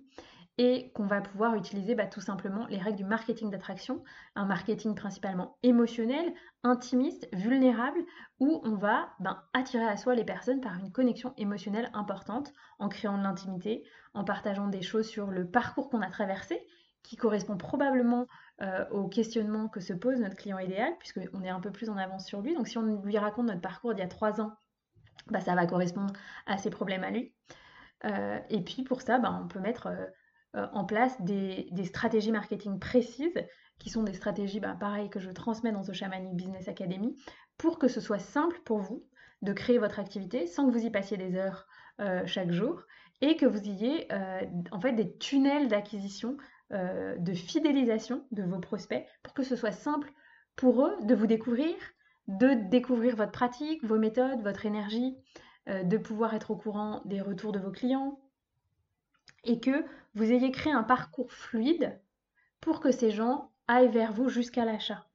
et 0.58 0.92
qu'on 0.94 1.06
va 1.06 1.22
pouvoir 1.22 1.56
utiliser 1.56 1.96
bah, 1.96 2.08
tout 2.08 2.22
simplement 2.22 2.68
les 2.68 2.78
règles 2.78 2.98
du 2.98 3.06
marketing 3.06 3.50
d'attraction, 3.50 4.04
un 4.36 4.46
marketing 4.46 4.96
principalement 4.96 5.58
émotionnel, 5.64 6.34
intimiste, 6.64 7.28
vulnérable, 7.34 8.00
où 8.40 8.62
on 8.64 8.76
va 8.76 9.10
ben, 9.20 9.42
attirer 9.54 9.86
à 9.86 9.98
soi 9.98 10.14
les 10.14 10.26
personnes 10.26 10.62
par 10.62 10.78
une 10.78 10.92
connexion 10.92 11.34
émotionnelle 11.38 11.90
importante, 11.94 12.52
en 12.80 12.90
créant 12.90 13.18
de 13.18 13.24
l'intimité, 13.24 13.84
en 14.14 14.24
partageant 14.24 14.68
des 14.68 14.82
choses 14.82 15.08
sur 15.08 15.28
le 15.28 15.50
parcours 15.50 15.90
qu'on 15.90 16.02
a 16.02 16.10
traversé, 16.10 16.62
qui 17.04 17.16
correspond 17.16 17.58
probablement 17.58 18.28
euh, 18.62 18.88
au 18.92 19.08
questionnement 19.08 19.68
que 19.68 19.80
se 19.80 19.94
pose 19.94 20.20
notre 20.20 20.36
client 20.36 20.60
idéal, 20.60 20.94
puisqu'on 21.00 21.44
est 21.44 21.50
un 21.50 21.60
peu 21.60 21.72
plus 21.72 21.90
en 21.90 21.98
avance 21.98 22.28
sur 22.28 22.42
lui. 22.42 22.54
Donc 22.54 22.68
si 22.68 22.78
on 22.78 23.02
lui 23.02 23.18
raconte 23.18 23.48
notre 23.48 23.62
parcours 23.62 23.94
d'il 23.94 24.02
y 24.02 24.06
a 24.06 24.08
trois 24.08 24.42
ans, 24.42 24.52
bah, 25.28 25.40
ça 25.40 25.56
va 25.56 25.66
correspondre 25.66 26.14
à 26.46 26.58
ses 26.58 26.70
problèmes 26.70 27.04
à 27.04 27.10
lui. 27.10 27.34
Euh, 28.06 28.40
et 28.50 28.62
puis 28.62 28.84
pour 28.84 29.02
ça, 29.02 29.18
bah, 29.18 29.40
on 29.44 29.48
peut 29.48 29.60
mettre 29.60 29.88
euh, 30.58 30.68
en 30.74 30.84
place 30.84 31.22
des, 31.22 31.70
stratégies 31.86 32.32
marketing 32.32 32.78
précises, 32.78 33.42
qui 33.80 33.90
sont 33.90 34.04
des 34.04 34.14
stratégies, 34.14 34.60
bah, 34.60 34.78
que 35.10 35.20
je 35.20 35.32
transmets 35.32 35.72
dans 35.72 35.84
The 35.84 35.94
Shamanic 35.94 36.36
Business 36.36 36.68
Academy, 36.68 37.16
pour 37.58 37.80
que 37.80 37.88
ce 37.88 38.02
soit 38.02 38.20
simple 38.20 38.60
pour 38.66 38.80
vous 38.80 39.06
de 39.42 39.54
créer 39.54 39.78
votre 39.78 40.00
activité 40.00 40.48
sans 40.48 40.68
que 40.68 40.72
vous 40.72 40.86
y 40.86 40.92
passiez 40.92 41.18
des 41.18 41.36
heures 41.36 41.68
euh, 42.02 42.26
chaque 42.26 42.52
jour 42.52 42.84
et 43.22 43.38
que 43.38 43.46
vous 43.46 43.60
ayez 43.70 44.12
euh, 44.12 44.42
en 44.72 44.80
fait 44.82 44.92
des 44.92 45.16
tunnels 45.18 45.68
d'acquisition, 45.68 46.38
de 46.72 47.34
fidélisation 47.34 48.26
de 48.32 48.44
vos 48.44 48.60
prospects 48.60 49.06
pour 49.24 49.34
que 49.34 49.44
ce 49.44 49.58
soit 49.58 49.74
simple 49.74 50.10
pour 50.56 50.86
eux 50.86 50.96
de 51.04 51.14
vous 51.14 51.28
découvrir, 51.28 51.76
de 52.30 52.54
découvrir 52.70 53.18
votre 53.18 53.34
pratique, 53.34 53.84
vos 53.84 53.98
méthodes, 53.98 54.42
votre 54.42 54.66
énergie, 54.66 55.18
de 55.68 55.98
pouvoir 55.98 56.34
être 56.34 56.50
au 56.52 56.56
courant 56.56 57.02
des 57.04 57.20
retours 57.20 57.52
de 57.52 57.60
vos 57.60 57.72
clients, 57.72 58.22
et 59.44 59.60
que 59.60 59.86
vous 60.14 60.32
ayez 60.32 60.52
créé 60.52 60.74
un 60.74 60.84
parcours 60.84 61.32
fluide 61.32 62.00
pour 62.60 62.80
que 62.80 62.92
ces 62.92 63.12
gens 63.12 63.52
aillent 63.68 63.92
vers 63.92 64.14
vous 64.14 64.30
jusqu'à 64.30 64.66
l'achat. 64.66 65.08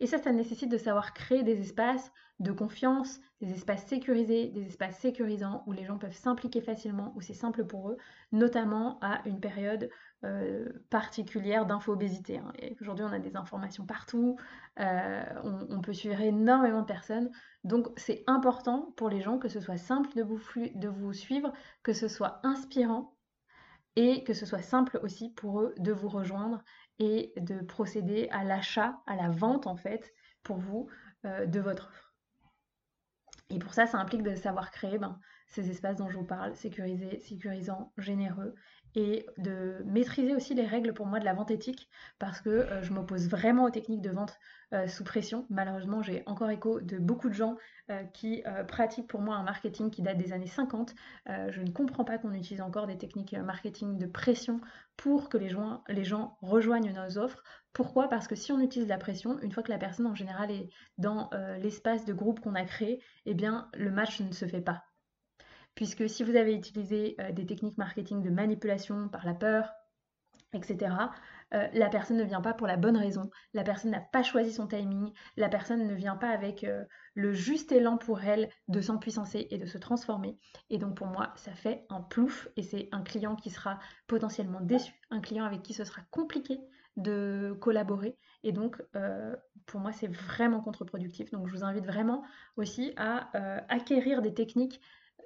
Et 0.00 0.06
ça, 0.06 0.18
ça 0.18 0.32
nécessite 0.32 0.70
de 0.70 0.78
savoir 0.78 1.12
créer 1.12 1.42
des 1.42 1.60
espaces 1.60 2.10
de 2.40 2.52
confiance, 2.52 3.20
des 3.42 3.52
espaces 3.52 3.84
sécurisés, 3.84 4.48
des 4.48 4.66
espaces 4.66 4.98
sécurisants 4.98 5.62
où 5.66 5.72
les 5.72 5.84
gens 5.84 5.98
peuvent 5.98 6.16
s'impliquer 6.16 6.62
facilement, 6.62 7.12
où 7.14 7.20
c'est 7.20 7.34
simple 7.34 7.66
pour 7.66 7.90
eux, 7.90 7.98
notamment 8.32 8.98
à 9.02 9.20
une 9.26 9.40
période 9.40 9.90
euh, 10.24 10.66
particulière 10.88 11.66
d'infobésité. 11.66 12.38
Hein. 12.38 12.52
Aujourd'hui, 12.80 13.04
on 13.04 13.12
a 13.12 13.18
des 13.18 13.36
informations 13.36 13.84
partout, 13.84 14.36
euh, 14.80 15.22
on, 15.44 15.82
peut 15.82 15.92
suivre 15.92 16.20
énormément 16.20 16.80
de 16.80 16.86
personnes. 16.86 17.30
Donc, 17.64 17.88
c'est 17.98 18.24
important 18.26 18.94
pour 18.96 19.10
les 19.10 19.20
gens 19.20 19.38
que 19.38 19.48
ce 19.48 19.60
soit 19.60 19.76
simple 19.76 20.08
de 20.16 20.22
vous, 20.22 20.40
de 20.74 20.88
vous 20.88 21.12
suivre, 21.12 21.52
que 21.82 21.92
ce 21.92 22.08
soit 22.08 22.40
inspirant 22.42 23.14
et 23.96 24.24
que 24.24 24.34
ce 24.34 24.46
soit 24.46 24.62
simple 24.62 24.98
aussi 25.02 25.30
pour 25.30 25.60
eux 25.60 25.74
de 25.78 25.92
vous 25.92 26.08
rejoindre 26.08 26.62
et 26.98 27.32
de 27.36 27.60
procéder 27.60 28.28
à 28.30 28.44
l'achat, 28.44 29.00
à 29.06 29.16
la 29.16 29.30
vente 29.30 29.66
en 29.66 29.76
fait, 29.76 30.12
pour 30.42 30.58
vous, 30.58 30.88
euh, 31.24 31.46
de 31.46 31.60
votre 31.60 31.88
offre. 31.88 32.14
Et 33.50 33.58
pour 33.58 33.74
ça, 33.74 33.86
ça 33.86 33.98
implique 33.98 34.22
de 34.22 34.34
savoir 34.36 34.70
créer 34.70 34.98
ben, 34.98 35.18
ces 35.48 35.70
espaces 35.70 35.96
dont 35.96 36.08
je 36.08 36.16
vous 36.16 36.24
parle, 36.24 36.54
sécurisés, 36.54 37.18
sécurisants, 37.18 37.92
généreux, 37.98 38.54
et 38.94 39.26
de 39.38 39.82
maîtriser 39.86 40.34
aussi 40.34 40.54
les 40.54 40.66
règles 40.66 40.92
pour 40.92 41.06
moi 41.06 41.20
de 41.20 41.24
la 41.24 41.34
vente 41.34 41.50
éthique 41.50 41.88
parce 42.18 42.40
que 42.40 42.50
euh, 42.50 42.82
je 42.82 42.92
m'oppose 42.92 43.28
vraiment 43.28 43.64
aux 43.64 43.70
techniques 43.70 44.02
de 44.02 44.10
vente 44.10 44.38
euh, 44.72 44.88
sous 44.88 45.04
pression. 45.04 45.46
Malheureusement, 45.48 46.02
j'ai 46.02 46.22
encore 46.26 46.50
écho 46.50 46.80
de 46.80 46.98
beaucoup 46.98 47.28
de 47.28 47.34
gens 47.34 47.56
euh, 47.90 48.02
qui 48.04 48.42
pratiquent 48.68 49.08
pour 49.08 49.20
moi 49.20 49.36
un 49.36 49.42
marketing 49.42 49.90
qui 49.90 50.02
date 50.02 50.16
des 50.18 50.32
années 50.32 50.46
50. 50.46 50.94
je 51.26 51.60
ne 51.60 51.70
comprends 51.70 52.04
pas 52.04 52.18
qu'on 52.18 52.32
utilise 52.32 52.60
encore 52.60 52.86
des 52.86 52.98
techniques 52.98 53.32
marketing 53.34 53.98
de 53.98 54.06
pression 54.06 54.60
pour 54.96 55.28
que 55.28 55.38
les 55.38 55.48
gens, 55.48 55.82
les 55.88 56.04
gens 56.04 56.36
rejoignent 56.40 56.92
nos 56.92 57.18
offres. 57.18 57.42
Pourquoi? 57.72 58.08
Parce 58.08 58.28
que 58.28 58.34
si 58.34 58.52
on 58.52 58.60
utilise 58.60 58.88
la 58.88 58.98
pression, 58.98 59.38
une 59.40 59.52
fois 59.52 59.62
que 59.62 59.70
la 59.72 59.78
personne 59.78 60.06
en 60.06 60.14
général 60.14 60.50
est 60.50 60.68
dans 60.98 61.30
l'espace 61.60 62.04
de 62.04 62.12
groupe 62.12 62.40
qu'on 62.40 62.54
a 62.54 62.64
créé, 62.64 63.02
eh 63.26 63.34
bien 63.34 63.68
le 63.74 63.90
match 63.90 64.20
ne 64.20 64.32
se 64.32 64.46
fait 64.46 64.60
pas 64.60 64.84
puisque 65.74 66.08
si 66.08 66.22
vous 66.22 66.36
avez 66.36 66.54
utilisé 66.54 67.16
euh, 67.20 67.32
des 67.32 67.46
techniques 67.46 67.78
marketing 67.78 68.22
de 68.22 68.30
manipulation 68.30 69.08
par 69.08 69.24
la 69.24 69.34
peur, 69.34 69.72
etc., 70.52 70.94
euh, 71.52 71.66
la 71.72 71.88
personne 71.88 72.16
ne 72.16 72.24
vient 72.24 72.40
pas 72.40 72.54
pour 72.54 72.66
la 72.66 72.76
bonne 72.76 72.96
raison, 72.96 73.30
la 73.54 73.64
personne 73.64 73.90
n'a 73.90 74.00
pas 74.00 74.22
choisi 74.22 74.52
son 74.52 74.66
timing, 74.66 75.12
la 75.36 75.48
personne 75.48 75.86
ne 75.86 75.94
vient 75.94 76.16
pas 76.16 76.30
avec 76.30 76.64
euh, 76.64 76.84
le 77.14 77.32
juste 77.32 77.72
élan 77.72 77.96
pour 77.96 78.22
elle 78.22 78.50
de 78.68 78.80
s'empuissancer 78.80 79.48
et 79.50 79.58
de 79.58 79.66
se 79.66 79.78
transformer. 79.78 80.38
Et 80.70 80.78
donc 80.78 80.96
pour 80.96 81.08
moi, 81.08 81.32
ça 81.36 81.52
fait 81.52 81.86
un 81.88 82.00
plouf 82.00 82.48
et 82.56 82.62
c'est 82.62 82.88
un 82.92 83.02
client 83.02 83.34
qui 83.34 83.50
sera 83.50 83.80
potentiellement 84.06 84.60
déçu, 84.60 84.92
un 85.10 85.20
client 85.20 85.44
avec 85.44 85.62
qui 85.62 85.74
ce 85.74 85.84
sera 85.84 86.02
compliqué 86.10 86.60
de 86.96 87.56
collaborer. 87.60 88.16
Et 88.42 88.52
donc, 88.52 88.82
pour 89.66 89.80
moi, 89.80 89.92
c'est 89.92 90.08
vraiment 90.08 90.60
contre-productif. 90.60 91.30
Donc, 91.30 91.46
je 91.46 91.52
vous 91.52 91.64
invite 91.64 91.86
vraiment 91.86 92.24
aussi 92.56 92.92
à 92.96 93.30
acquérir 93.68 94.22
des 94.22 94.34
techniques 94.34 94.80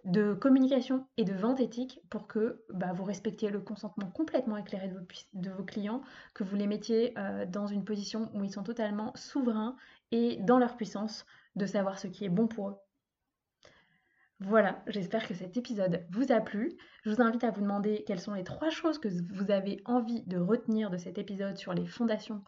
de 0.05 0.35
communication 0.35 1.07
et 1.17 1.25
de 1.25 1.33
vente 1.33 1.61
éthique 1.61 2.01
pour 2.11 2.27
que 2.27 2.63
bah, 2.71 2.93
vous 2.93 3.05
respectiez 3.05 3.51
le 3.51 3.61
consentement 3.61 4.11
complètement 4.11 4.57
éclairé 4.57 4.89
de 5.33 5.51
vos, 5.51 5.65
clients, 5.65 6.03
que 6.35 6.45
vous 6.45 6.57
les 6.57 6.67
mettiez 6.67 7.19
euh, 7.19 7.47
dans 7.47 7.67
une 7.67 7.85
position 7.85 8.31
où 8.35 8.45
ils 8.45 8.53
sont 8.53 8.63
totalement 8.63 9.13
souverains 9.15 9.77
et 10.13 10.37
dans 10.41 10.59
leur 10.59 10.77
puissance 10.77 11.25
de 11.57 11.67
savoir 11.67 11.99
ce 11.99 12.07
qui 12.07 12.25
est 12.25 12.31
bon 12.31 12.47
pour 12.47 12.69
eux. 12.69 12.77
Voilà, 14.41 14.83
j'espère 14.89 15.27
que 15.27 15.35
cet 15.35 15.57
épisode 15.57 16.05
vous 16.11 16.33
a 16.33 16.41
plu. 16.41 16.77
Je 17.03 17.11
vous 17.11 17.23
invite 17.23 17.45
à 17.45 17.51
vous 17.51 17.63
demander 17.63 18.05
quelles 18.07 18.21
sont 18.21 18.35
les 18.35 18.45
trois 18.45 18.69
choses 18.69 18.99
que 18.99 19.09
vous 19.09 19.51
avez 19.51 19.81
envie 19.87 20.23
de 20.25 20.39
retenir 20.39 20.91
de 20.91 20.99
cet 20.99 21.19
épisode 21.19 21.57
sur 21.57 21.73
les 21.73 21.87
fondations 21.87 22.43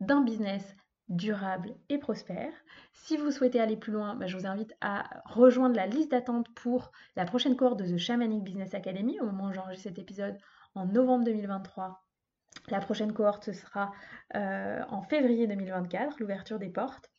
d'un 0.00 0.22
business 0.22 0.76
durable 1.12 1.74
et 1.88 1.98
prospère. 1.98 2.52
Si 2.94 3.16
vous 3.16 3.30
souhaitez 3.30 3.60
aller 3.60 3.76
plus 3.76 3.92
loin, 3.92 4.14
bah, 4.14 4.26
je 4.26 4.36
vous 4.36 4.46
invite 4.46 4.74
à 4.80 5.04
rejoindre 5.26 5.76
la 5.76 5.86
liste 5.86 6.10
d'attente 6.10 6.46
pour 6.54 6.90
la 7.16 7.24
prochaine 7.24 7.54
cohorte 7.54 7.78
de 7.78 7.86
The 7.86 7.98
Shamanic 7.98 8.42
Business 8.42 8.74
Academy 8.74 9.20
au 9.20 9.26
moment 9.26 9.48
où 9.48 9.52
j'enregistre 9.52 9.88
cet 9.88 9.98
épisode 9.98 10.38
en 10.74 10.86
novembre 10.86 11.24
2023. 11.24 12.02
La 12.68 12.80
prochaine 12.80 13.12
cohorte 13.12 13.52
sera 13.52 13.92
euh, 14.34 14.80
en 14.88 15.02
février 15.02 15.46
2024, 15.46 16.18
l'ouverture 16.18 16.58
des 16.58 16.70
portes. 16.70 17.10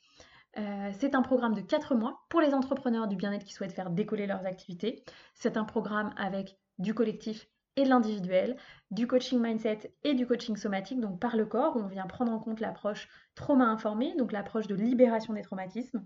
Euh, 0.57 0.91
c'est 0.99 1.15
un 1.15 1.21
programme 1.21 1.53
de 1.53 1.61
4 1.61 1.95
mois 1.95 2.25
pour 2.29 2.41
les 2.41 2.53
entrepreneurs 2.53 3.07
du 3.07 3.15
bien-être 3.15 3.43
qui 3.43 3.53
souhaitent 3.53 3.73
faire 3.73 3.89
décoller 3.89 4.27
leurs 4.27 4.45
activités. 4.45 5.03
C'est 5.35 5.57
un 5.57 5.65
programme 5.65 6.13
avec 6.17 6.57
du 6.79 6.93
collectif 6.93 7.47
et 7.75 7.83
de 7.83 7.89
l'individuel, 7.89 8.55
du 8.91 9.07
coaching 9.07 9.39
mindset 9.39 9.93
et 10.03 10.13
du 10.13 10.27
coaching 10.27 10.55
somatique, 10.55 10.99
donc 10.99 11.19
par 11.19 11.35
le 11.35 11.45
corps, 11.45 11.75
où 11.75 11.79
on 11.79 11.87
vient 11.87 12.05
prendre 12.05 12.31
en 12.31 12.39
compte 12.39 12.59
l'approche 12.59 13.09
trauma 13.35 13.65
informé, 13.65 14.15
donc 14.17 14.31
l'approche 14.31 14.67
de 14.67 14.75
libération 14.75 15.33
des 15.33 15.41
traumatismes. 15.41 16.05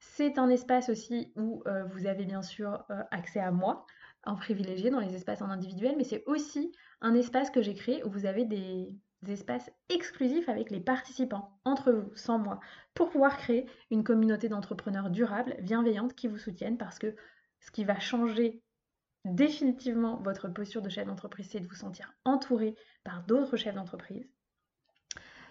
C'est 0.00 0.38
un 0.38 0.48
espace 0.48 0.88
aussi 0.88 1.32
où 1.36 1.62
euh, 1.66 1.84
vous 1.84 2.06
avez 2.06 2.24
bien 2.24 2.42
sûr 2.42 2.84
euh, 2.90 3.02
accès 3.10 3.40
à 3.40 3.52
moi 3.52 3.86
en 4.24 4.36
privilégié 4.36 4.90
dans 4.90 5.00
les 5.00 5.14
espaces 5.14 5.42
en 5.42 5.50
individuel, 5.50 5.94
mais 5.96 6.04
c'est 6.04 6.24
aussi 6.26 6.72
un 7.00 7.14
espace 7.14 7.50
que 7.50 7.62
j'ai 7.62 7.74
créé 7.74 8.04
où 8.04 8.10
vous 8.10 8.26
avez 8.26 8.44
des, 8.44 8.96
des 9.22 9.32
espaces 9.32 9.70
exclusifs 9.88 10.48
avec 10.48 10.70
les 10.70 10.80
participants, 10.80 11.58
entre 11.64 11.92
vous, 11.92 12.14
sans 12.14 12.38
moi, 12.38 12.60
pour 12.94 13.10
pouvoir 13.10 13.36
créer 13.36 13.66
une 13.90 14.04
communauté 14.04 14.48
d'entrepreneurs 14.48 15.10
durables, 15.10 15.56
bienveillantes, 15.62 16.14
qui 16.14 16.28
vous 16.28 16.38
soutiennent, 16.38 16.78
parce 16.78 16.98
que 16.98 17.14
ce 17.60 17.70
qui 17.70 17.84
va 17.84 17.98
changer 18.00 18.62
définitivement 19.24 20.16
votre 20.22 20.48
posture 20.48 20.82
de 20.82 20.88
chef 20.88 21.06
d'entreprise, 21.06 21.48
c'est 21.50 21.60
de 21.60 21.68
vous 21.68 21.74
sentir 21.74 22.12
entouré 22.24 22.74
par 23.04 23.22
d'autres 23.24 23.56
chefs 23.56 23.74
d'entreprise. 23.74 24.28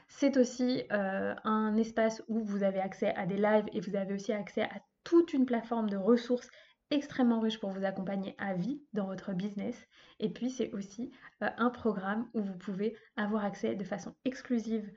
C'est 0.08 0.36
aussi 0.38 0.84
euh, 0.92 1.34
un 1.46 1.76
espace 1.78 2.22
où 2.28 2.44
vous 2.44 2.64
avez 2.64 2.80
accès 2.80 3.16
à 3.16 3.26
des 3.26 3.38
lives 3.38 3.66
et 3.72 3.80
vous 3.80 3.96
avez 3.96 4.14
aussi 4.14 4.34
accès 4.34 4.64
à 4.64 4.82
toute 5.04 5.34
une 5.34 5.46
plateforme 5.46 5.90
de 5.90 5.98
ressources 5.98 6.50
extrêmement 6.92 7.40
riche 7.40 7.60
pour 7.60 7.72
vous 7.72 7.86
accompagner 7.86 8.36
à 8.38 8.54
vie 8.54 8.84
dans 8.92 9.06
votre 9.06 9.32
business. 9.32 9.88
Et 10.20 10.30
puis 10.30 10.50
c'est 10.50 10.74
aussi 10.74 11.12
euh, 11.42 11.50
un 11.58 11.70
programme 11.70 12.30
où 12.34 12.42
vous 12.42 12.58
pouvez 12.58 12.98
avoir 13.16 13.46
accès 13.46 13.76
de 13.76 13.84
façon 13.86 14.14
exclusive 14.26 14.92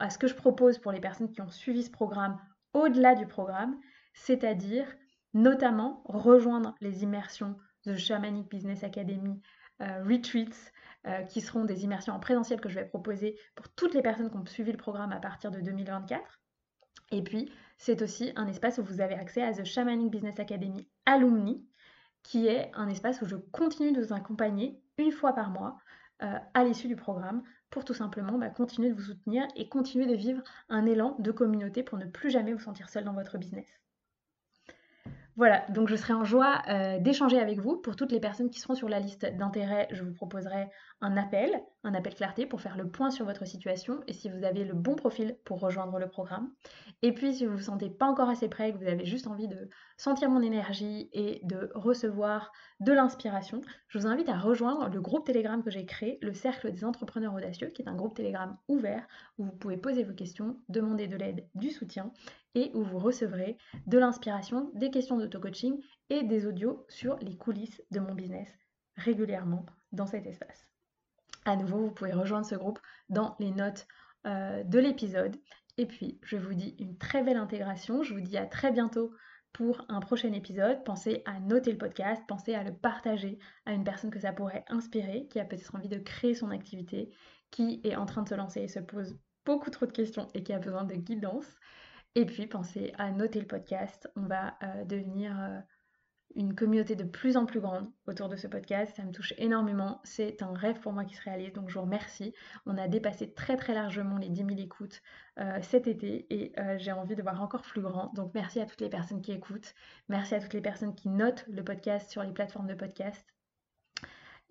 à 0.00 0.10
ce 0.10 0.18
que 0.18 0.28
je 0.28 0.34
propose 0.34 0.78
pour 0.78 0.92
les 0.92 1.00
personnes 1.00 1.30
qui 1.30 1.40
ont 1.40 1.50
suivi 1.50 1.82
ce 1.82 1.90
programme 1.90 2.38
au-delà 2.72 3.14
du 3.14 3.26
programme, 3.26 3.78
c'est-à-dire 4.14 4.86
notamment 5.34 6.02
rejoindre 6.04 6.74
les 6.80 7.02
immersions 7.02 7.56
de 7.86 7.96
Shamanic 7.96 8.48
Business 8.48 8.84
Academy, 8.84 9.40
euh, 9.80 10.02
retreats, 10.04 10.70
euh, 11.06 11.22
qui 11.22 11.40
seront 11.40 11.64
des 11.64 11.84
immersions 11.84 12.14
en 12.14 12.20
présentiel 12.20 12.60
que 12.60 12.68
je 12.68 12.76
vais 12.76 12.84
proposer 12.84 13.36
pour 13.56 13.68
toutes 13.70 13.94
les 13.94 14.02
personnes 14.02 14.30
qui 14.30 14.36
ont 14.36 14.46
suivi 14.46 14.70
le 14.70 14.78
programme 14.78 15.12
à 15.12 15.18
partir 15.18 15.50
de 15.50 15.60
2024. 15.60 16.40
Et 17.10 17.22
puis, 17.22 17.50
c'est 17.76 18.02
aussi 18.02 18.32
un 18.36 18.46
espace 18.46 18.78
où 18.78 18.84
vous 18.84 19.00
avez 19.00 19.14
accès 19.14 19.42
à 19.42 19.52
The 19.52 19.64
Shamanic 19.64 20.10
Business 20.10 20.38
Academy 20.38 20.88
Alumni, 21.04 21.66
qui 22.22 22.46
est 22.46 22.70
un 22.74 22.88
espace 22.88 23.20
où 23.20 23.26
je 23.26 23.34
continue 23.36 23.92
de 23.92 24.00
vous 24.00 24.12
accompagner 24.12 24.80
une 24.96 25.10
fois 25.10 25.32
par 25.32 25.50
mois 25.50 25.78
euh, 26.22 26.38
à 26.54 26.62
l'issue 26.62 26.86
du 26.86 26.94
programme 26.94 27.42
pour 27.70 27.84
tout 27.84 27.94
simplement 27.94 28.38
bah, 28.38 28.50
continuer 28.50 28.90
de 28.90 28.94
vous 28.94 29.02
soutenir 29.02 29.44
et 29.56 29.68
continuer 29.68 30.06
de 30.06 30.14
vivre 30.14 30.42
un 30.68 30.86
élan 30.86 31.16
de 31.18 31.32
communauté 31.32 31.82
pour 31.82 31.98
ne 31.98 32.06
plus 32.06 32.30
jamais 32.30 32.52
vous 32.52 32.60
sentir 32.60 32.88
seul 32.88 33.02
dans 33.02 33.14
votre 33.14 33.38
business. 33.38 33.81
Voilà, 35.36 35.64
donc 35.70 35.88
je 35.88 35.96
serai 35.96 36.12
en 36.12 36.24
joie 36.24 36.60
euh, 36.68 36.98
d'échanger 36.98 37.40
avec 37.40 37.58
vous. 37.58 37.78
Pour 37.78 37.96
toutes 37.96 38.12
les 38.12 38.20
personnes 38.20 38.50
qui 38.50 38.60
seront 38.60 38.74
sur 38.74 38.88
la 38.90 39.00
liste 39.00 39.24
d'intérêt, 39.24 39.88
je 39.90 40.04
vous 40.04 40.12
proposerai 40.12 40.68
un 41.00 41.16
appel, 41.16 41.58
un 41.84 41.94
appel 41.94 42.14
clarté 42.14 42.44
pour 42.44 42.60
faire 42.60 42.76
le 42.76 42.86
point 42.86 43.10
sur 43.10 43.24
votre 43.24 43.46
situation 43.46 44.00
et 44.06 44.12
si 44.12 44.28
vous 44.28 44.44
avez 44.44 44.64
le 44.64 44.74
bon 44.74 44.94
profil 44.94 45.38
pour 45.44 45.60
rejoindre 45.60 45.98
le 45.98 46.06
programme. 46.06 46.50
Et 47.00 47.12
puis 47.12 47.34
si 47.34 47.46
vous 47.46 47.52
ne 47.52 47.56
vous 47.56 47.62
sentez 47.64 47.88
pas 47.88 48.06
encore 48.06 48.28
assez 48.28 48.48
prêt, 48.48 48.72
que 48.72 48.78
vous 48.78 48.86
avez 48.86 49.06
juste 49.06 49.26
envie 49.26 49.48
de 49.48 49.70
sentir 49.96 50.28
mon 50.28 50.42
énergie 50.42 51.08
et 51.14 51.40
de 51.44 51.70
recevoir 51.74 52.52
de 52.80 52.92
l'inspiration, 52.92 53.62
je 53.88 53.98
vous 53.98 54.06
invite 54.06 54.28
à 54.28 54.38
rejoindre 54.38 54.90
le 54.90 55.00
groupe 55.00 55.26
Telegram 55.26 55.62
que 55.62 55.70
j'ai 55.70 55.86
créé, 55.86 56.18
le 56.20 56.34
Cercle 56.34 56.70
des 56.72 56.84
entrepreneurs 56.84 57.34
audacieux, 57.34 57.68
qui 57.68 57.80
est 57.80 57.88
un 57.88 57.96
groupe 57.96 58.14
Telegram 58.14 58.58
ouvert 58.68 59.06
où 59.38 59.44
vous 59.44 59.52
pouvez 59.52 59.78
poser 59.78 60.04
vos 60.04 60.14
questions, 60.14 60.58
demander 60.68 61.06
de 61.06 61.16
l'aide, 61.16 61.48
du 61.54 61.70
soutien 61.70 62.12
et 62.54 62.70
où 62.74 62.82
vous 62.82 62.98
recevrez 62.98 63.56
de 63.86 63.98
l'inspiration, 63.98 64.70
des 64.74 64.90
questions 64.90 65.16
d'auto-coaching 65.16 65.80
et 66.10 66.22
des 66.22 66.46
audios 66.46 66.84
sur 66.88 67.16
les 67.18 67.36
coulisses 67.36 67.82
de 67.90 68.00
mon 68.00 68.14
business 68.14 68.48
régulièrement 68.96 69.66
dans 69.92 70.06
cet 70.06 70.26
espace. 70.26 70.66
À 71.44 71.56
nouveau, 71.56 71.78
vous 71.78 71.90
pouvez 71.90 72.12
rejoindre 72.12 72.46
ce 72.46 72.54
groupe 72.54 72.78
dans 73.08 73.36
les 73.40 73.50
notes 73.50 73.86
euh, 74.26 74.62
de 74.64 74.78
l'épisode. 74.78 75.36
Et 75.78 75.86
puis, 75.86 76.20
je 76.22 76.36
vous 76.36 76.54
dis 76.54 76.76
une 76.78 76.98
très 76.98 77.22
belle 77.22 77.36
intégration. 77.36 78.02
Je 78.02 78.14
vous 78.14 78.20
dis 78.20 78.36
à 78.36 78.46
très 78.46 78.70
bientôt 78.70 79.12
pour 79.52 79.84
un 79.88 80.00
prochain 80.00 80.32
épisode. 80.32 80.84
Pensez 80.84 81.22
à 81.24 81.40
noter 81.40 81.72
le 81.72 81.78
podcast, 81.78 82.22
pensez 82.28 82.54
à 82.54 82.62
le 82.62 82.72
partager 82.72 83.38
à 83.66 83.72
une 83.72 83.84
personne 83.84 84.10
que 84.10 84.20
ça 84.20 84.32
pourrait 84.32 84.64
inspirer, 84.68 85.26
qui 85.28 85.40
a 85.40 85.44
peut-être 85.44 85.74
envie 85.74 85.88
de 85.88 85.98
créer 85.98 86.34
son 86.34 86.50
activité, 86.50 87.14
qui 87.50 87.80
est 87.84 87.96
en 87.96 88.06
train 88.06 88.22
de 88.22 88.28
se 88.28 88.34
lancer 88.34 88.60
et 88.60 88.68
se 88.68 88.80
pose 88.80 89.18
beaucoup 89.44 89.70
trop 89.70 89.86
de 89.86 89.92
questions 89.92 90.28
et 90.34 90.42
qui 90.42 90.52
a 90.52 90.58
besoin 90.58 90.84
de 90.84 90.94
guidance. 90.94 91.56
Et 92.14 92.26
puis 92.26 92.46
pensez 92.46 92.92
à 92.98 93.10
noter 93.10 93.40
le 93.40 93.46
podcast. 93.46 94.10
On 94.16 94.22
va 94.22 94.56
euh, 94.62 94.84
devenir 94.84 95.38
euh, 95.40 95.58
une 96.34 96.54
communauté 96.54 96.94
de 96.94 97.04
plus 97.04 97.36
en 97.36 97.46
plus 97.46 97.60
grande 97.60 97.90
autour 98.06 98.28
de 98.28 98.36
ce 98.36 98.46
podcast. 98.46 98.94
Ça 98.96 99.04
me 99.04 99.12
touche 99.12 99.32
énormément. 99.38 100.00
C'est 100.04 100.42
un 100.42 100.52
rêve 100.52 100.80
pour 100.80 100.92
moi 100.92 101.04
qui 101.04 101.14
se 101.14 101.22
réalise. 101.22 101.52
Donc 101.52 101.70
je 101.70 101.74
vous 101.74 101.84
remercie. 101.84 102.34
On 102.66 102.76
a 102.76 102.86
dépassé 102.88 103.32
très 103.32 103.56
très 103.56 103.74
largement 103.74 104.18
les 104.18 104.28
10 104.28 104.44
000 104.44 104.50
écoutes 104.58 105.00
euh, 105.38 105.58
cet 105.62 105.86
été 105.86 106.26
et 106.30 106.52
j'ai 106.78 106.92
envie 106.92 107.16
de 107.16 107.22
voir 107.22 107.40
encore 107.40 107.62
plus 107.62 107.82
grand. 107.82 108.12
Donc 108.14 108.32
merci 108.34 108.60
à 108.60 108.66
toutes 108.66 108.80
les 108.82 108.90
personnes 108.90 109.22
qui 109.22 109.32
écoutent. 109.32 109.74
Merci 110.08 110.34
à 110.34 110.40
toutes 110.40 110.54
les 110.54 110.60
personnes 110.60 110.94
qui 110.94 111.08
notent 111.08 111.46
le 111.48 111.64
podcast 111.64 112.10
sur 112.10 112.22
les 112.22 112.32
plateformes 112.32 112.66
de 112.66 112.74
podcast. 112.74 113.26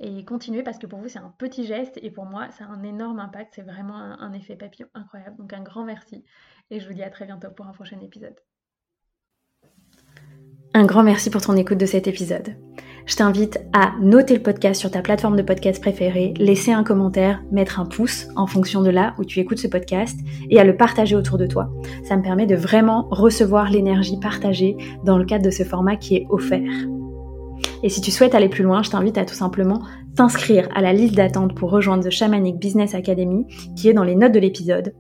Et 0.04 0.26
continuez 0.26 0.64
parce 0.64 0.80
que 0.80 0.88
pour 0.88 1.00
vous 1.00 1.08
c'est 1.08 1.20
un 1.20 1.34
petit 1.38 1.66
geste 1.66 2.00
et 2.02 2.10
pour 2.10 2.26
moi 2.26 2.50
ça 2.58 2.66
a 2.66 2.68
un 2.68 2.82
énorme 2.82 3.20
impact. 3.20 3.54
C'est 3.56 3.62
vraiment 3.62 3.96
un, 3.96 4.34
effet 4.34 4.56
papillon 4.56 4.88
incroyable. 4.96 5.38
Donc 5.38 5.54
un 5.54 5.62
grand 5.62 5.86
merci 5.86 6.26
et 6.72 6.80
je 6.80 6.88
vous 6.88 6.94
dis 6.94 7.04
à 7.04 7.12
très 7.12 7.26
bientôt 7.26 7.50
pour 7.56 7.68
un 7.68 7.72
prochain 7.72 8.00
épisode. 8.02 8.36
Un 10.74 10.86
grand 10.86 11.04
merci 11.04 11.30
pour 11.30 11.42
ton 11.42 11.56
écoute 11.56 11.78
de 11.78 11.86
cet 11.86 12.08
épisode. 12.08 12.56
Je 13.06 13.16
t'invite 13.16 13.60
à 13.74 13.94
noter 14.00 14.36
le 14.36 14.42
podcast 14.42 14.80
sur 14.80 14.90
ta 14.90 15.02
plateforme 15.02 15.36
de 15.36 15.42
podcast 15.44 15.82
préférée, 15.82 16.34
laisser 16.38 16.72
un 16.72 16.84
commentaire, 16.84 17.44
mettre 17.52 17.80
un 17.80 17.86
pouce 17.86 18.28
en 18.36 18.48
fonction 18.48 18.82
de 18.82 18.90
là 18.90 19.14
où 19.20 19.26
tu 19.26 19.40
écoutes 19.40 19.60
ce 19.60 19.68
podcast 19.68 20.18
et 20.50 20.60
à 20.60 20.64
le 20.64 20.78
partager 20.78 21.16
autour 21.16 21.38
de 21.38 21.46
toi. 21.46 21.70
Ça 22.06 22.16
me 22.16 22.24
permet 22.24 22.48
de 22.48 22.56
vraiment 22.56 23.08
recevoir 23.12 23.70
l'énergie 23.70 24.20
partagée 24.20 24.78
dans 25.04 25.18
le 25.18 25.26
cadre 25.26 25.46
de 25.46 25.52
ce 25.52 25.64
format 25.64 25.98
qui 25.98 26.16
est 26.16 26.26
offert. 26.30 26.88
Et 27.84 27.90
si 27.90 28.02
tu 28.02 28.12
souhaites 28.12 28.36
aller 28.36 28.50
plus 28.50 28.64
loin, 28.64 28.84
je 28.84 28.90
t'invite 28.90 29.18
à 29.18 29.26
tout 29.26 29.34
simplement 29.34 29.82
t'inscrire 30.16 30.68
à 30.76 30.82
la 30.82 30.94
liste 30.94 31.16
d'attente 31.16 31.56
pour 31.56 31.72
rejoindre 31.72 32.04
The 32.04 32.10
Shamanic 32.10 32.58
Business 32.58 32.94
Academy 32.94 33.46
qui 33.76 33.90
est 33.90 33.94
dans 33.94 34.04
les 34.04 34.16
notes 34.16 34.34
de 34.34 34.40
l'épisode 34.40 34.94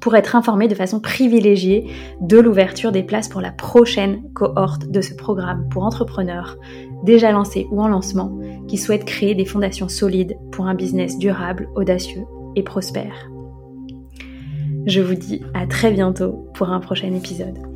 pour 0.00 0.16
être 0.16 0.34
informé 0.34 0.66
de 0.66 0.74
façon 0.74 0.98
privilégiée 0.98 1.86
de 2.20 2.38
l'ouverture 2.38 2.90
des 2.90 3.02
places 3.02 3.28
pour 3.28 3.40
la 3.40 3.52
prochaine 3.52 4.22
cohorte 4.32 4.90
de 4.90 5.00
ce 5.00 5.14
programme 5.14 5.68
pour 5.70 5.84
entrepreneurs 5.84 6.56
déjà 7.04 7.32
lancés 7.32 7.66
ou 7.70 7.80
en 7.82 7.88
lancement 7.88 8.38
qui 8.66 8.78
souhaitent 8.78 9.04
créer 9.04 9.34
des 9.34 9.44
fondations 9.44 9.88
solides 9.88 10.36
pour 10.52 10.66
un 10.66 10.74
business 10.74 11.18
durable, 11.18 11.68
audacieux 11.74 12.24
et 12.56 12.62
prospère. 12.62 13.30
Je 14.86 15.00
vous 15.00 15.14
dis 15.14 15.42
à 15.54 15.66
très 15.66 15.92
bientôt 15.92 16.46
pour 16.54 16.70
un 16.70 16.80
prochain 16.80 17.12
épisode. 17.14 17.69